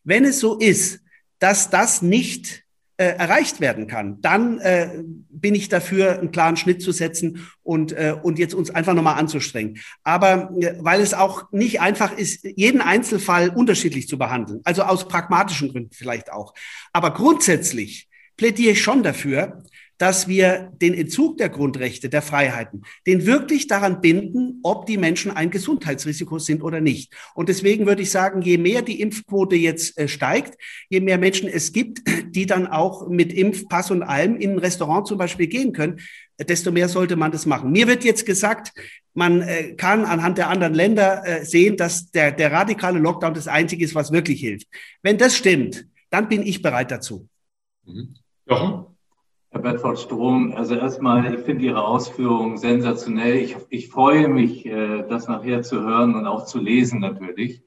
wenn 0.04 0.26
es 0.26 0.40
so 0.40 0.58
ist, 0.60 1.00
dass 1.40 1.70
das 1.70 2.02
nicht 2.02 2.63
äh, 3.04 3.18
erreicht 3.18 3.60
werden 3.60 3.88
kann, 3.88 4.22
dann 4.22 4.60
äh, 4.60 5.04
bin 5.30 5.56
ich 5.56 5.68
dafür, 5.68 6.20
einen 6.20 6.32
klaren 6.32 6.56
Schnitt 6.56 6.82
zu 6.82 6.94
setzen 6.94 7.50
und, 7.62 7.92
äh, 7.92 8.16
und 8.22 8.40
jetzt 8.40 8.54
uns 8.54 8.70
einfach 8.70 8.94
nochmal 8.94 9.20
anzustrengen. 9.20 9.80
Aber 10.04 10.52
äh, 10.58 10.76
weil 10.80 11.02
es 11.02 11.14
auch 11.14 11.52
nicht 11.52 11.82
einfach 11.82 12.18
ist, 12.18 12.46
jeden 12.56 12.80
Einzelfall 12.80 13.50
unterschiedlich 13.50 14.08
zu 14.08 14.18
behandeln, 14.18 14.62
also 14.64 14.84
aus 14.84 15.08
pragmatischen 15.08 15.70
Gründen 15.70 15.92
vielleicht 15.92 16.32
auch. 16.32 16.54
Aber 16.94 17.14
grundsätzlich 17.14 18.08
plädiere 18.38 18.72
ich 18.72 18.82
schon 18.82 19.04
dafür, 19.04 19.64
dass 19.98 20.28
wir 20.28 20.72
den 20.82 20.94
Entzug 20.94 21.38
der 21.38 21.50
Grundrechte, 21.50 22.10
der 22.10 22.22
Freiheiten, 22.22 22.84
den 23.06 23.26
wirklich 23.26 23.68
daran 23.68 24.02
binden, 24.02 24.60
ob 24.64 24.86
die 24.86 24.98
Menschen 24.98 25.32
ein 25.32 25.52
Gesundheitsrisiko 25.52 26.40
sind 26.40 26.64
oder 26.64 26.82
nicht. 26.82 27.14
Und 27.36 27.50
deswegen 27.50 27.86
würde 27.86 28.02
ich 28.02 28.12
sagen, 28.12 28.42
je 28.42 28.58
mehr 28.58 28.82
die 28.82 29.02
Impfquote 29.02 29.56
jetzt 29.56 29.98
äh, 29.98 30.08
steigt, 30.08 30.56
je 30.90 31.00
mehr 31.00 31.18
Menschen 31.18 31.48
es 31.48 31.72
gibt, 31.72 32.02
die 32.30 32.46
dann 32.46 32.68
auch 32.68 33.08
mit 33.08 33.32
Impfpass 33.34 33.92
und 33.92 34.04
allem 34.04 34.36
in 34.36 34.52
ein 34.52 34.60
Restaurant 34.60 35.08
zum 35.08 35.18
Beispiel 35.18 35.48
gehen 35.48 35.74
können, 35.74 36.00
desto 36.40 36.72
mehr 36.72 36.90
sollte 36.90 37.16
man 37.16 37.32
das 37.32 37.46
machen. 37.46 37.72
Mir 37.72 37.88
wird 37.88 38.04
jetzt 38.04 38.26
gesagt, 38.26 38.74
man 39.14 39.42
äh, 39.42 39.74
kann 39.76 40.06
anhand 40.06 40.38
der 40.38 40.50
anderen 40.50 40.74
Länder 40.74 41.26
äh, 41.26 41.46
sehen, 41.46 41.78
dass 41.78 42.10
der, 42.12 42.32
der 42.32 42.52
radikale 42.52 43.00
Lockdown 43.00 43.34
das 43.34 43.48
Einzige 43.48 43.86
ist, 43.86 43.96
was 43.96 44.12
wirklich 44.12 44.40
hilft. 44.40 44.68
Wenn 45.02 45.18
das 45.18 45.36
stimmt, 45.36 45.86
dann 46.10 46.30
bin 46.30 46.42
ich 46.42 46.62
bereit 46.62 46.92
dazu. 46.92 47.28
Mhm. 47.86 48.16
Jochen? 48.48 48.93
Herr 49.54 49.62
Bedford 49.62 50.00
Strom, 50.00 50.52
also 50.54 50.74
erstmal, 50.74 51.32
ich 51.32 51.42
finde 51.42 51.66
Ihre 51.66 51.86
Ausführungen 51.86 52.58
sensationell. 52.58 53.36
Ich, 53.36 53.56
ich 53.70 53.88
freue 53.88 54.28
mich, 54.28 54.66
äh, 54.66 55.04
das 55.08 55.28
nachher 55.28 55.62
zu 55.62 55.80
hören 55.82 56.16
und 56.16 56.26
auch 56.26 56.46
zu 56.46 56.58
lesen 56.60 57.00
natürlich. 57.00 57.62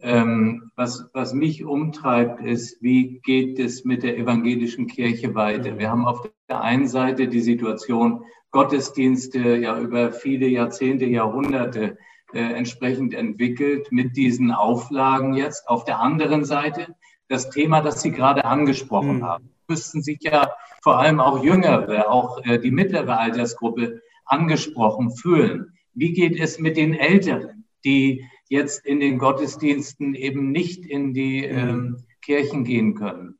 Ähm, 0.00 0.70
was, 0.76 1.10
was 1.12 1.34
mich 1.34 1.62
umtreibt, 1.62 2.40
ist, 2.40 2.82
wie 2.82 3.20
geht 3.22 3.58
es 3.58 3.84
mit 3.84 4.02
der 4.02 4.16
evangelischen 4.16 4.86
Kirche 4.86 5.34
weiter? 5.34 5.78
Wir 5.78 5.90
haben 5.90 6.06
auf 6.06 6.26
der 6.48 6.62
einen 6.62 6.88
Seite 6.88 7.28
die 7.28 7.40
Situation, 7.40 8.24
Gottesdienste 8.50 9.56
ja 9.56 9.78
über 9.78 10.12
viele 10.12 10.46
Jahrzehnte, 10.48 11.04
Jahrhunderte 11.04 11.98
äh, 12.32 12.40
entsprechend 12.40 13.12
entwickelt 13.12 13.92
mit 13.92 14.16
diesen 14.16 14.52
Auflagen 14.52 15.34
jetzt. 15.34 15.68
Auf 15.68 15.84
der 15.84 16.00
anderen 16.00 16.46
Seite 16.46 16.96
das 17.28 17.50
Thema, 17.50 17.82
das 17.82 18.00
Sie 18.00 18.10
gerade 18.10 18.46
angesprochen 18.46 19.18
mhm. 19.18 19.24
haben. 19.24 19.50
Müssten 19.70 20.02
sich 20.02 20.18
ja 20.22 20.50
vor 20.82 20.98
allem 20.98 21.20
auch 21.20 21.44
Jüngere, 21.44 22.10
auch 22.10 22.44
äh, 22.44 22.58
die 22.58 22.72
mittlere 22.72 23.18
Altersgruppe 23.18 24.02
angesprochen 24.24 25.12
fühlen. 25.12 25.78
Wie 25.94 26.12
geht 26.12 26.38
es 26.38 26.58
mit 26.58 26.76
den 26.76 26.92
Älteren, 26.94 27.66
die 27.84 28.24
jetzt 28.48 28.84
in 28.84 28.98
den 28.98 29.18
Gottesdiensten 29.18 30.14
eben 30.14 30.50
nicht 30.50 30.84
in 30.84 31.14
die 31.14 31.46
mhm. 31.46 31.58
ähm, 31.58 32.04
Kirchen 32.20 32.64
gehen 32.64 32.96
können? 32.96 33.38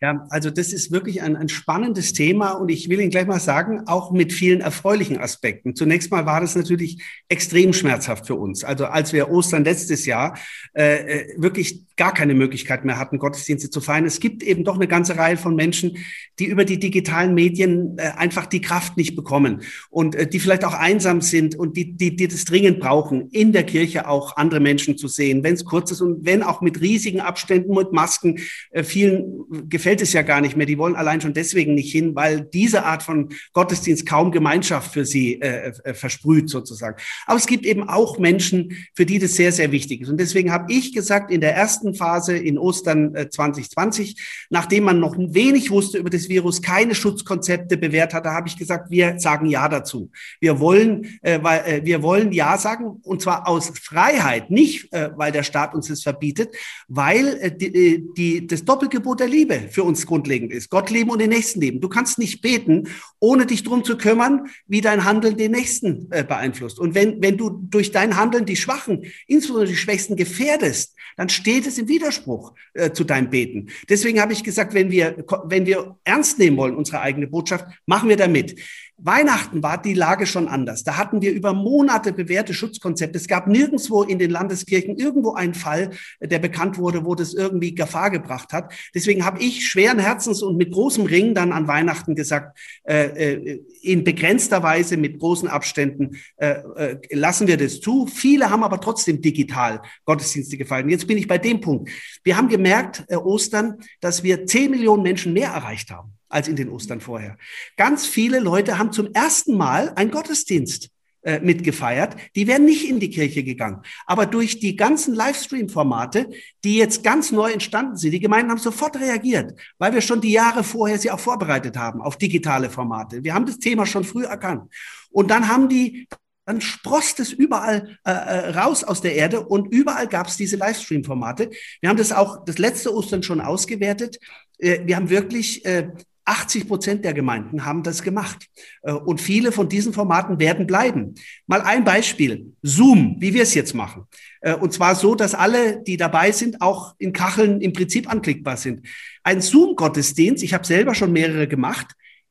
Ja, 0.00 0.26
also 0.30 0.50
das 0.50 0.72
ist 0.72 0.92
wirklich 0.92 1.22
ein, 1.22 1.36
ein 1.36 1.48
spannendes 1.48 2.12
Thema 2.12 2.52
und 2.52 2.68
ich 2.68 2.88
will 2.88 3.00
Ihnen 3.00 3.10
gleich 3.10 3.26
mal 3.26 3.40
sagen, 3.40 3.82
auch 3.86 4.12
mit 4.12 4.32
vielen 4.32 4.60
erfreulichen 4.60 5.18
Aspekten. 5.18 5.74
Zunächst 5.74 6.10
mal 6.10 6.26
war 6.26 6.40
das 6.40 6.54
natürlich 6.54 7.02
extrem 7.28 7.72
schmerzhaft 7.72 8.26
für 8.26 8.34
uns. 8.34 8.62
Also 8.62 8.86
als 8.86 9.12
wir 9.12 9.30
Ostern 9.30 9.64
letztes 9.64 10.04
Jahr 10.04 10.38
äh, 10.74 10.96
äh, 10.96 11.34
wirklich 11.38 11.86
gar 11.96 12.12
keine 12.12 12.34
Möglichkeit 12.34 12.84
mehr 12.84 12.98
hatten, 12.98 13.18
Gottesdienste 13.18 13.70
zu 13.70 13.80
feiern. 13.80 14.04
Es 14.04 14.20
gibt 14.20 14.42
eben 14.42 14.64
doch 14.64 14.74
eine 14.74 14.86
ganze 14.86 15.16
Reihe 15.16 15.38
von 15.38 15.56
Menschen, 15.56 15.96
die 16.38 16.44
über 16.44 16.66
die 16.66 16.78
digitalen 16.78 17.34
Medien 17.34 17.96
äh, 17.96 18.10
einfach 18.16 18.44
die 18.44 18.60
Kraft 18.60 18.98
nicht 18.98 19.16
bekommen 19.16 19.62
und 19.88 20.14
äh, 20.14 20.26
die 20.26 20.38
vielleicht 20.38 20.64
auch 20.66 20.74
einsam 20.74 21.22
sind 21.22 21.56
und 21.56 21.76
die, 21.76 21.96
die, 21.96 22.14
die 22.14 22.28
das 22.28 22.44
dringend 22.44 22.80
brauchen, 22.80 23.30
in 23.30 23.52
der 23.52 23.64
Kirche 23.64 24.08
auch 24.08 24.36
andere 24.36 24.60
Menschen 24.60 24.98
zu 24.98 25.08
sehen, 25.08 25.42
wenn 25.42 25.54
es 25.54 25.64
kurz 25.64 25.90
ist 25.90 26.02
und 26.02 26.26
wenn 26.26 26.42
auch 26.42 26.60
mit 26.60 26.82
riesigen 26.82 27.20
Abständen, 27.20 27.74
mit 27.74 27.92
Masken. 27.92 28.40
Äh, 28.70 28.84
vielen 28.84 29.68
gefällt 29.68 29.85
es 29.86 30.12
ja 30.12 30.22
gar 30.22 30.40
nicht 30.40 30.56
mehr. 30.56 30.66
Die 30.66 30.78
wollen 30.78 30.96
allein 30.96 31.20
schon 31.20 31.32
deswegen 31.32 31.74
nicht 31.74 31.92
hin, 31.92 32.14
weil 32.14 32.40
diese 32.40 32.84
Art 32.84 33.02
von 33.02 33.30
Gottesdienst 33.52 34.06
kaum 34.06 34.32
Gemeinschaft 34.32 34.92
für 34.92 35.04
sie 35.04 35.40
äh, 35.40 35.72
äh, 35.84 35.94
versprüht 35.94 36.50
sozusagen. 36.50 36.96
Aber 37.26 37.38
es 37.38 37.46
gibt 37.46 37.64
eben 37.64 37.88
auch 37.88 38.18
Menschen, 38.18 38.76
für 38.94 39.06
die 39.06 39.18
das 39.18 39.34
sehr, 39.34 39.52
sehr 39.52 39.72
wichtig 39.72 40.02
ist. 40.02 40.08
Und 40.08 40.18
deswegen 40.18 40.52
habe 40.52 40.72
ich 40.72 40.92
gesagt, 40.92 41.30
in 41.30 41.40
der 41.40 41.54
ersten 41.54 41.94
Phase 41.94 42.36
in 42.36 42.58
Ostern 42.58 43.14
äh, 43.14 43.28
2020, 43.30 44.46
nachdem 44.50 44.84
man 44.84 45.00
noch 45.00 45.16
wenig 45.16 45.70
wusste 45.70 45.98
über 45.98 46.10
das 46.10 46.28
Virus, 46.28 46.62
keine 46.62 46.94
Schutzkonzepte 46.94 47.76
bewährt 47.76 48.14
hatte, 48.14 48.30
habe 48.30 48.48
ich 48.48 48.56
gesagt, 48.56 48.90
wir 48.90 49.18
sagen 49.18 49.46
Ja 49.46 49.68
dazu. 49.68 50.10
Wir 50.40 50.60
wollen, 50.60 51.18
äh, 51.22 51.38
weil, 51.42 51.60
äh, 51.60 51.84
wir 51.84 52.02
wollen 52.02 52.32
Ja 52.32 52.58
sagen 52.58 53.00
und 53.02 53.22
zwar 53.22 53.46
aus 53.48 53.72
Freiheit, 53.80 54.50
nicht 54.50 54.92
äh, 54.92 55.10
weil 55.16 55.32
der 55.32 55.42
Staat 55.42 55.74
uns 55.74 55.88
das 55.88 56.02
verbietet, 56.02 56.54
weil 56.88 57.38
äh, 57.40 57.56
die, 57.56 57.94
äh, 57.94 58.02
die, 58.16 58.46
das 58.46 58.64
Doppelgebot 58.64 59.20
der 59.20 59.28
Liebe 59.28 59.68
für 59.76 59.84
uns 59.84 60.06
grundlegend 60.06 60.54
ist. 60.54 60.70
Gott 60.70 60.88
lieben 60.88 61.10
und 61.10 61.20
den 61.20 61.28
Nächsten 61.28 61.60
lieben. 61.60 61.82
Du 61.82 61.90
kannst 61.90 62.18
nicht 62.18 62.40
beten, 62.40 62.88
ohne 63.20 63.44
dich 63.44 63.62
drum 63.62 63.84
zu 63.84 63.98
kümmern, 63.98 64.46
wie 64.66 64.80
dein 64.80 65.04
Handeln 65.04 65.36
den 65.36 65.52
Nächsten 65.52 66.10
äh, 66.12 66.24
beeinflusst. 66.24 66.78
Und 66.78 66.94
wenn, 66.94 67.20
wenn 67.20 67.36
du 67.36 67.50
durch 67.50 67.92
dein 67.92 68.16
Handeln 68.16 68.46
die 68.46 68.56
Schwachen, 68.56 69.04
insbesondere 69.26 69.68
die 69.68 69.76
Schwächsten 69.76 70.16
gefährdest, 70.16 70.94
dann 71.18 71.28
steht 71.28 71.66
es 71.66 71.76
im 71.76 71.88
Widerspruch 71.88 72.54
äh, 72.72 72.92
zu 72.92 73.04
deinem 73.04 73.28
Beten. 73.28 73.68
Deswegen 73.90 74.18
habe 74.18 74.32
ich 74.32 74.42
gesagt, 74.42 74.72
wenn 74.72 74.90
wir, 74.90 75.22
wenn 75.44 75.66
wir 75.66 75.98
ernst 76.04 76.38
nehmen 76.38 76.56
wollen, 76.56 76.74
unsere 76.74 77.02
eigene 77.02 77.26
Botschaft, 77.26 77.66
machen 77.84 78.08
wir 78.08 78.16
damit. 78.16 78.58
Weihnachten 78.98 79.62
war 79.62 79.80
die 79.80 79.92
Lage 79.92 80.24
schon 80.24 80.48
anders. 80.48 80.82
Da 80.82 80.96
hatten 80.96 81.20
wir 81.20 81.32
über 81.32 81.52
Monate 81.52 82.14
bewährte 82.14 82.54
Schutzkonzepte. 82.54 83.18
Es 83.18 83.28
gab 83.28 83.46
nirgendwo 83.46 84.02
in 84.02 84.18
den 84.18 84.30
Landeskirchen 84.30 84.96
irgendwo 84.96 85.34
einen 85.34 85.52
Fall, 85.52 85.90
der 86.20 86.38
bekannt 86.38 86.78
wurde, 86.78 87.04
wo 87.04 87.14
das 87.14 87.34
irgendwie 87.34 87.74
Gefahr 87.74 88.10
gebracht 88.10 88.54
hat. 88.54 88.72
Deswegen 88.94 89.26
habe 89.26 89.40
ich 89.40 89.68
schweren 89.68 89.98
Herzens 89.98 90.42
und 90.42 90.56
mit 90.56 90.72
großem 90.72 91.04
Ring 91.04 91.34
dann 91.34 91.52
an 91.52 91.68
Weihnachten 91.68 92.14
gesagt, 92.14 92.58
äh, 92.84 93.34
äh, 93.34 93.64
in 93.82 94.02
begrenzter 94.02 94.62
Weise 94.62 94.96
mit 94.96 95.18
großen 95.18 95.48
Abständen 95.48 96.16
äh, 96.36 96.60
äh, 96.76 96.98
lassen 97.10 97.48
wir 97.48 97.58
das 97.58 97.80
zu. 97.80 98.06
Viele 98.06 98.48
haben 98.48 98.64
aber 98.64 98.80
trotzdem 98.80 99.20
digital 99.20 99.82
Gottesdienste 100.06 100.56
gefallen. 100.56 100.88
Jetzt 100.88 101.06
bin 101.06 101.18
ich 101.18 101.28
bei 101.28 101.36
dem 101.36 101.60
Punkt. 101.60 101.90
Wir 102.24 102.38
haben 102.38 102.48
gemerkt, 102.48 103.04
äh, 103.08 103.16
Ostern, 103.16 103.74
dass 104.00 104.22
wir 104.22 104.46
zehn 104.46 104.70
Millionen 104.70 105.02
Menschen 105.02 105.34
mehr 105.34 105.50
erreicht 105.50 105.90
haben 105.90 106.16
als 106.28 106.48
in 106.48 106.56
den 106.56 106.68
Ostern 106.68 107.00
vorher. 107.00 107.36
Ganz 107.76 108.06
viele 108.06 108.40
Leute 108.40 108.78
haben 108.78 108.92
zum 108.92 109.12
ersten 109.12 109.56
Mal 109.56 109.92
einen 109.94 110.10
Gottesdienst 110.10 110.90
äh, 111.26 111.40
mitgefeiert. 111.40 112.16
Die 112.36 112.46
wären 112.46 112.64
nicht 112.64 112.88
in 112.88 113.00
die 113.00 113.10
Kirche 113.10 113.42
gegangen. 113.42 113.82
Aber 114.06 114.26
durch 114.26 114.60
die 114.60 114.76
ganzen 114.76 115.12
Livestream-Formate, 115.12 116.30
die 116.62 116.76
jetzt 116.76 117.02
ganz 117.02 117.32
neu 117.32 117.50
entstanden 117.50 117.96
sind, 117.96 118.12
die 118.12 118.20
Gemeinden 118.20 118.52
haben 118.52 118.60
sofort 118.60 118.96
reagiert, 118.96 119.58
weil 119.78 119.92
wir 119.92 120.02
schon 120.02 120.20
die 120.20 120.30
Jahre 120.30 120.62
vorher 120.62 121.00
sie 121.00 121.10
auch 121.10 121.18
vorbereitet 121.18 121.76
haben 121.76 122.00
auf 122.00 122.16
digitale 122.16 122.70
Formate. 122.70 123.24
Wir 123.24 123.34
haben 123.34 123.44
das 123.44 123.58
Thema 123.58 123.86
schon 123.86 124.04
früh 124.04 124.24
erkannt. 124.24 124.72
Und 125.10 125.32
dann 125.32 125.48
haben 125.48 125.68
die 125.68 126.06
dann 126.44 126.60
sprost 126.60 127.18
es 127.18 127.32
überall 127.32 127.98
äh, 128.04 128.12
äh 128.12 128.50
raus 128.50 128.84
aus 128.84 129.00
der 129.00 129.16
Erde 129.16 129.40
und 129.40 129.66
überall 129.72 130.06
gab 130.06 130.28
es 130.28 130.36
diese 130.36 130.56
Livestream-Formate. 130.56 131.50
Wir 131.80 131.88
haben 131.88 131.96
das 131.96 132.12
auch 132.12 132.44
das 132.44 132.58
letzte 132.58 132.94
Ostern 132.94 133.24
schon 133.24 133.40
ausgewertet. 133.40 134.20
Äh, 134.58 134.86
wir 134.86 134.94
haben 134.94 135.10
wirklich 135.10 135.64
äh, 135.64 135.90
80 136.26 136.68
Prozent 136.68 137.04
der 137.04 137.14
Gemeinden 137.14 137.64
haben 137.64 137.82
das 137.82 138.02
gemacht. 138.02 138.46
Äh, 138.82 138.92
und 138.92 139.20
viele 139.20 139.52
von 139.52 139.68
diesen 139.68 139.92
Formaten 139.92 140.38
werden 140.38 140.66
bleiben. 140.66 141.14
Mal 141.46 141.62
ein 141.62 141.84
Beispiel. 141.84 142.52
Zoom, 142.62 143.16
wie 143.18 143.32
wir 143.32 143.42
es 143.42 143.54
jetzt 143.54 143.74
machen. 143.74 144.04
Äh, 144.40 144.54
und 144.54 144.72
zwar 144.72 144.94
so, 144.94 145.14
dass 145.14 145.34
alle, 145.34 145.82
die 145.82 145.96
dabei 145.96 146.32
sind, 146.32 146.60
auch 146.60 146.94
in 146.98 147.12
Kacheln 147.12 147.60
im 147.60 147.72
Prinzip 147.72 148.10
anklickbar 148.10 148.56
sind. 148.56 148.86
Ein 149.22 149.40
Zoom-Gottesdienst, 149.40 150.42
ich 150.42 150.52
habe 150.52 150.66
selber 150.66 150.94
schon 150.94 151.12
mehrere 151.12 151.48
gemacht, 151.48 151.86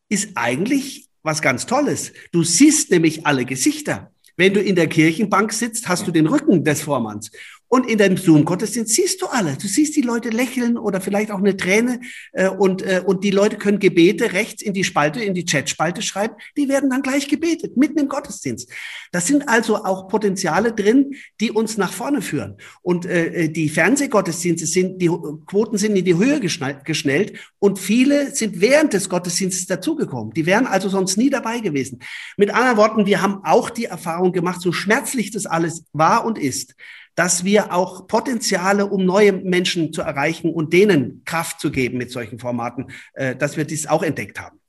ist 0.10 0.32
eigentlich 0.36 1.08
was 1.24 1.42
ganz 1.42 1.66
Tolles. 1.66 2.14
Du 2.32 2.44
siehst 2.44 2.92
nämlich 2.92 3.26
alle 3.26 3.46
Gesichter. 3.46 4.12
Wenn 4.38 4.54
du 4.54 4.62
in 4.62 4.76
der 4.76 4.88
Kirchenbank 4.88 5.54
sitzt, 5.54 5.88
hast 5.88 6.06
du 6.06 6.12
den 6.12 6.28
Rücken 6.28 6.64
des 6.64 6.82
Vormanns. 6.82 7.32
Und 7.76 7.88
in 7.88 7.98
deinem 7.98 8.16
Zoom-Gottesdienst 8.16 8.96
siehst 8.96 9.22
du 9.22 9.26
alle. 9.26 9.58
Du 9.58 9.68
siehst 9.68 9.98
die 9.98 10.02
Leute 10.02 10.30
lächeln 10.30 10.78
oder 10.78 11.02
vielleicht 11.02 11.30
auch 11.30 11.40
eine 11.40 11.58
Träne. 11.58 12.00
Äh, 12.32 12.48
und, 12.48 12.82
äh, 12.82 13.04
und 13.06 13.26
die 13.26 13.32
Leute 13.32 13.58
können 13.58 13.80
Gebete 13.80 14.32
rechts 14.32 14.62
in 14.62 14.74
die 14.74 14.86
Spalte, 14.86 15.22
in 15.22 15.34
die 15.34 15.44
Chatspalte 15.44 16.02
schreiben. 16.02 16.36
Die 16.56 16.70
werden 16.70 16.90
dann 16.90 17.02
gleich 17.02 17.28
gebetet, 17.28 17.76
mitten 17.76 18.00
im 18.00 18.08
Gottesdienst. 18.08 18.72
Das 19.12 19.28
sind 19.28 19.50
also 19.50 19.84
auch 19.84 20.08
Potenziale 20.08 20.72
drin, 20.72 21.16
die 21.42 21.52
uns 21.52 21.76
nach 21.76 21.92
vorne 21.92 22.22
führen. 22.22 22.56
Und 22.82 23.08
äh, 23.08 23.50
die 23.50 23.68
Fernsehgottesdienste 23.68 24.68
sind, 24.68 25.02
die 25.02 25.10
Quoten 25.46 25.78
sind 25.78 25.98
in 25.98 26.06
die 26.06 26.16
Höhe 26.16 26.40
geschnellt. 26.40 27.34
Und 27.60 27.78
viele 27.78 28.34
sind 28.34 28.62
während 28.62 28.94
des 28.94 29.10
Gottesdienstes 29.10 29.68
dazugekommen. 29.68 30.34
Die 30.34 30.46
wären 30.46 30.66
also 30.66 30.88
sonst 30.88 31.18
nie 31.18 31.30
dabei 31.30 31.60
gewesen. 31.60 32.00
Mit 32.38 32.52
anderen 32.52 32.78
Worten, 32.78 33.06
wir 33.06 33.22
haben 33.22 33.42
auch 33.44 33.70
die 33.70 33.84
Erfahrung 33.84 34.32
gemacht, 34.32 34.62
so 34.62 34.72
schmerzlich 34.72 35.32
das 35.32 35.46
alles 35.46 35.84
war 35.92 36.24
und 36.24 36.38
ist 36.38 36.74
dass 37.16 37.44
wir 37.44 37.74
auch 37.74 38.08
Potenziale, 38.08 38.86
um 38.86 39.06
neue 39.06 39.32
Menschen 39.32 39.94
zu 39.94 40.02
erreichen 40.02 40.54
und 40.54 40.74
denen 40.74 41.24
Kraft 41.26 41.60
zu 41.60 41.72
geben 41.72 41.98
mit 41.98 42.12
solchen 42.12 42.40
Formaten, 42.40 42.92
äh, 43.14 43.36
dass 43.36 43.58
wir 43.58 43.66
dies 43.66 43.88
auch 43.88 44.04
entdeckt 44.04 44.40
haben. 44.40 44.60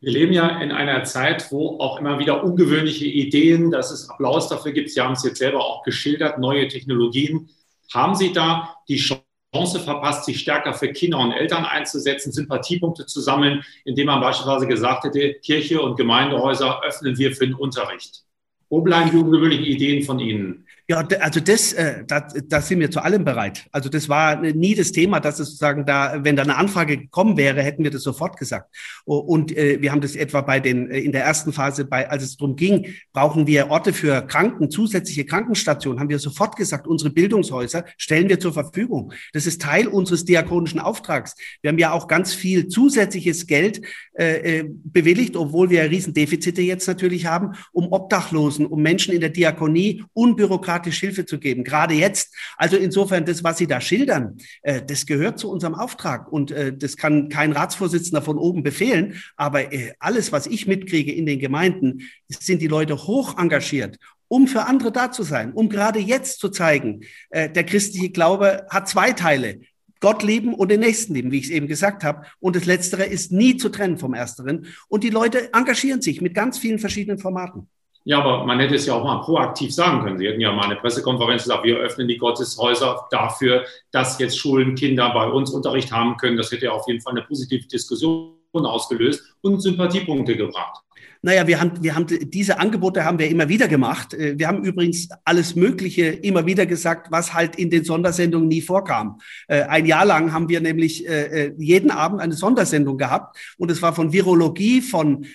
Wir 0.00 0.12
leben 0.12 0.32
ja 0.32 0.60
in 0.60 0.70
einer 0.70 1.04
Zeit, 1.04 1.50
wo 1.50 1.78
auch 1.80 1.98
immer 1.98 2.18
wieder 2.18 2.44
ungewöhnliche 2.44 3.06
Ideen, 3.06 3.70
dass 3.70 3.90
es 3.90 4.08
Applaus 4.08 4.48
dafür 4.48 4.72
gibt. 4.72 4.90
Sie 4.90 5.00
haben 5.00 5.14
es 5.14 5.24
jetzt 5.24 5.38
selber 5.38 5.64
auch 5.64 5.82
geschildert, 5.82 6.38
neue 6.38 6.68
Technologien. 6.68 7.48
Haben 7.92 8.14
Sie 8.14 8.32
da 8.32 8.76
die 8.88 8.96
Chance 8.96 9.80
verpasst, 9.80 10.24
sich 10.24 10.40
stärker 10.40 10.72
für 10.72 10.92
Kinder 10.92 11.18
und 11.18 11.32
Eltern 11.32 11.64
einzusetzen, 11.64 12.32
Sympathiepunkte 12.32 13.06
zu 13.06 13.20
sammeln, 13.20 13.64
indem 13.84 14.06
man 14.06 14.20
beispielsweise 14.20 14.66
gesagt 14.66 15.04
hätte, 15.04 15.34
Kirche 15.42 15.80
und 15.80 15.96
Gemeindehäuser 15.96 16.82
öffnen 16.84 17.18
wir 17.18 17.34
für 17.34 17.46
den 17.46 17.54
Unterricht? 17.54 18.22
Wo 18.68 18.80
bleiben 18.82 19.10
die 19.10 19.16
ungewöhnlichen 19.16 19.64
Ideen 19.64 20.02
von 20.04 20.18
Ihnen? 20.18 20.65
Ja, 20.88 21.04
also 21.18 21.40
das, 21.40 21.72
äh, 21.72 22.04
da, 22.06 22.20
da 22.20 22.60
sind 22.60 22.78
wir 22.78 22.92
zu 22.92 23.00
allem 23.00 23.24
bereit. 23.24 23.66
Also 23.72 23.88
das 23.88 24.08
war 24.08 24.36
nie 24.36 24.76
das 24.76 24.92
Thema, 24.92 25.18
dass 25.18 25.40
es 25.40 25.48
sozusagen 25.48 25.84
da, 25.84 26.22
wenn 26.22 26.36
da 26.36 26.44
eine 26.44 26.56
Anfrage 26.56 26.96
gekommen 26.96 27.36
wäre, 27.36 27.60
hätten 27.60 27.82
wir 27.82 27.90
das 27.90 28.04
sofort 28.04 28.38
gesagt. 28.38 28.72
Und 29.04 29.56
äh, 29.56 29.82
wir 29.82 29.90
haben 29.90 30.00
das 30.00 30.14
etwa 30.14 30.42
bei 30.42 30.60
den 30.60 30.88
äh, 30.88 31.00
in 31.00 31.10
der 31.10 31.24
ersten 31.24 31.52
Phase, 31.52 31.86
bei 31.86 32.08
als 32.08 32.22
es 32.22 32.36
darum 32.36 32.54
ging, 32.54 32.94
brauchen 33.12 33.48
wir 33.48 33.68
Orte 33.68 33.92
für 33.92 34.22
Kranken, 34.22 34.70
zusätzliche 34.70 35.24
Krankenstationen, 35.24 35.98
haben 35.98 36.08
wir 36.08 36.20
sofort 36.20 36.54
gesagt, 36.54 36.86
unsere 36.86 37.10
Bildungshäuser 37.10 37.84
stellen 37.96 38.28
wir 38.28 38.38
zur 38.38 38.52
Verfügung. 38.52 39.12
Das 39.32 39.46
ist 39.46 39.60
Teil 39.60 39.88
unseres 39.88 40.24
diakonischen 40.24 40.78
Auftrags. 40.78 41.34
Wir 41.62 41.70
haben 41.70 41.78
ja 41.78 41.90
auch 41.90 42.06
ganz 42.06 42.32
viel 42.32 42.68
zusätzliches 42.68 43.48
Geld 43.48 43.80
äh, 44.16 44.60
äh 44.60 44.70
bewilligt, 44.84 45.34
obwohl 45.34 45.68
wir 45.68 45.90
Riesendefizite 45.90 46.62
jetzt 46.62 46.86
natürlich 46.86 47.26
haben, 47.26 47.54
um 47.72 47.92
Obdachlosen, 47.92 48.66
um 48.66 48.80
Menschen 48.82 49.12
in 49.12 49.20
der 49.20 49.30
Diakonie 49.30 50.04
unbürokratisch 50.12 50.75
bürokratisch 50.76 51.00
Hilfe 51.00 51.26
zu 51.26 51.38
geben, 51.38 51.64
gerade 51.64 51.94
jetzt. 51.94 52.34
Also 52.56 52.76
insofern, 52.76 53.24
das, 53.24 53.42
was 53.44 53.58
Sie 53.58 53.66
da 53.66 53.80
schildern, 53.80 54.38
äh, 54.62 54.82
das 54.86 55.06
gehört 55.06 55.38
zu 55.38 55.50
unserem 55.50 55.74
Auftrag 55.74 56.30
und 56.30 56.50
äh, 56.50 56.76
das 56.76 56.96
kann 56.96 57.28
kein 57.28 57.52
Ratsvorsitzender 57.52 58.22
von 58.22 58.38
oben 58.38 58.62
befehlen. 58.62 59.14
Aber 59.36 59.72
äh, 59.72 59.92
alles, 59.98 60.32
was 60.32 60.46
ich 60.46 60.66
mitkriege 60.66 61.12
in 61.12 61.26
den 61.26 61.38
Gemeinden, 61.38 62.02
sind 62.28 62.62
die 62.62 62.68
Leute 62.68 62.96
hoch 62.96 63.38
engagiert 63.38 63.98
um 64.28 64.48
für 64.48 64.64
andere 64.66 64.90
da 64.90 65.12
zu 65.12 65.22
sein, 65.22 65.52
um 65.52 65.68
gerade 65.68 66.00
jetzt 66.00 66.40
zu 66.40 66.48
zeigen, 66.48 67.02
äh, 67.30 67.48
der 67.48 67.62
christliche 67.62 68.10
Glaube 68.10 68.66
hat 68.70 68.88
zwei 68.88 69.12
Teile. 69.12 69.60
Gott 70.00 70.24
lieben 70.24 70.52
und 70.52 70.68
den 70.68 70.80
Nächsten 70.80 71.14
lieben, 71.14 71.30
wie 71.30 71.38
ich 71.38 71.44
es 71.44 71.50
eben 71.50 71.68
gesagt 71.68 72.02
habe. 72.02 72.26
Und 72.40 72.56
das 72.56 72.64
Letztere 72.64 73.04
ist 73.04 73.30
nie 73.30 73.56
zu 73.56 73.68
trennen 73.68 73.98
vom 73.98 74.14
Ersteren. 74.14 74.66
Und 74.88 75.04
die 75.04 75.10
Leute 75.10 75.54
engagieren 75.54 76.02
sich 76.02 76.20
mit 76.20 76.34
ganz 76.34 76.58
vielen 76.58 76.80
verschiedenen 76.80 77.18
Formaten. 77.20 77.68
Ja, 78.08 78.20
aber 78.20 78.44
man 78.44 78.60
hätte 78.60 78.76
es 78.76 78.86
ja 78.86 78.94
auch 78.94 79.02
mal 79.02 79.20
proaktiv 79.20 79.74
sagen 79.74 80.04
können. 80.04 80.16
Sie 80.16 80.28
hätten 80.28 80.40
ja 80.40 80.52
mal 80.52 80.66
eine 80.66 80.76
Pressekonferenz 80.76 81.42
gesagt, 81.42 81.64
wir 81.64 81.78
öffnen 81.78 82.06
die 82.06 82.16
Gotteshäuser 82.16 83.08
dafür, 83.10 83.64
dass 83.90 84.20
jetzt 84.20 84.38
Schulen, 84.38 84.76
Kinder 84.76 85.12
bei 85.12 85.26
uns 85.26 85.50
Unterricht 85.50 85.90
haben 85.90 86.16
können. 86.16 86.36
Das 86.36 86.52
hätte 86.52 86.66
ja 86.66 86.70
auf 86.70 86.86
jeden 86.86 87.00
Fall 87.00 87.14
eine 87.14 87.22
positive 87.22 87.66
Diskussion 87.66 88.36
ausgelöst 88.54 89.34
und 89.40 89.60
Sympathiepunkte 89.60 90.36
gebracht. 90.36 90.85
Naja, 91.26 91.44
wir 91.48 91.60
haben, 91.60 91.82
wir 91.82 91.96
haben 91.96 92.06
diese 92.06 92.60
Angebote 92.60 93.04
haben 93.04 93.18
wir 93.18 93.28
immer 93.28 93.48
wieder 93.48 93.66
gemacht. 93.66 94.14
Äh, 94.14 94.38
wir 94.38 94.46
haben 94.46 94.62
übrigens 94.62 95.08
alles 95.24 95.56
Mögliche 95.56 96.06
immer 96.06 96.46
wieder 96.46 96.66
gesagt, 96.66 97.10
was 97.10 97.34
halt 97.34 97.56
in 97.56 97.68
den 97.68 97.82
Sondersendungen 97.82 98.46
nie 98.46 98.62
vorkam. 98.62 99.18
Äh, 99.48 99.62
ein 99.62 99.86
Jahr 99.86 100.04
lang 100.04 100.32
haben 100.32 100.48
wir 100.48 100.60
nämlich 100.60 101.04
äh, 101.08 101.52
jeden 101.58 101.90
Abend 101.90 102.20
eine 102.20 102.34
Sondersendung 102.34 102.96
gehabt 102.96 103.36
und 103.58 103.72
es 103.72 103.82
war 103.82 103.92
von 103.92 104.12
Virologie, 104.12 104.80
von, 104.80 105.26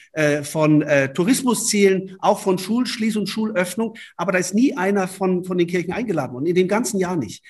von 0.43 0.85
Tourismuszielen, 1.13 2.15
auch 2.19 2.39
von 2.39 2.57
Schulschließung, 2.57 3.25
Schulöffnung. 3.25 3.95
Aber 4.15 4.31
da 4.31 4.37
ist 4.37 4.53
nie 4.53 4.77
einer 4.77 5.07
von, 5.07 5.43
von 5.43 5.57
den 5.57 5.67
Kirchen 5.67 5.91
eingeladen 5.91 6.33
worden, 6.33 6.45
in 6.45 6.55
dem 6.55 6.67
ganzen 6.67 6.99
Jahr 6.99 7.15
nicht. 7.15 7.43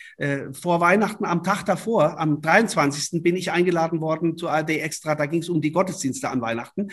Vor 0.54 0.80
Weihnachten, 0.80 1.26
am 1.26 1.44
Tag 1.44 1.66
davor, 1.66 2.20
am 2.20 2.42
23. 2.42 3.22
bin 3.22 3.36
ich 3.36 3.52
eingeladen 3.52 4.02
worden 4.02 4.38
zu 4.38 4.48
ARD 4.50 4.70
Extra. 4.70 5.16
Da 5.16 5.26
ging 5.26 5.42
es 5.42 5.50
um 5.50 5.62
die 5.62 5.72
Gottesdienste 5.72 6.30
an 6.30 6.42
Weihnachten. 6.42 6.88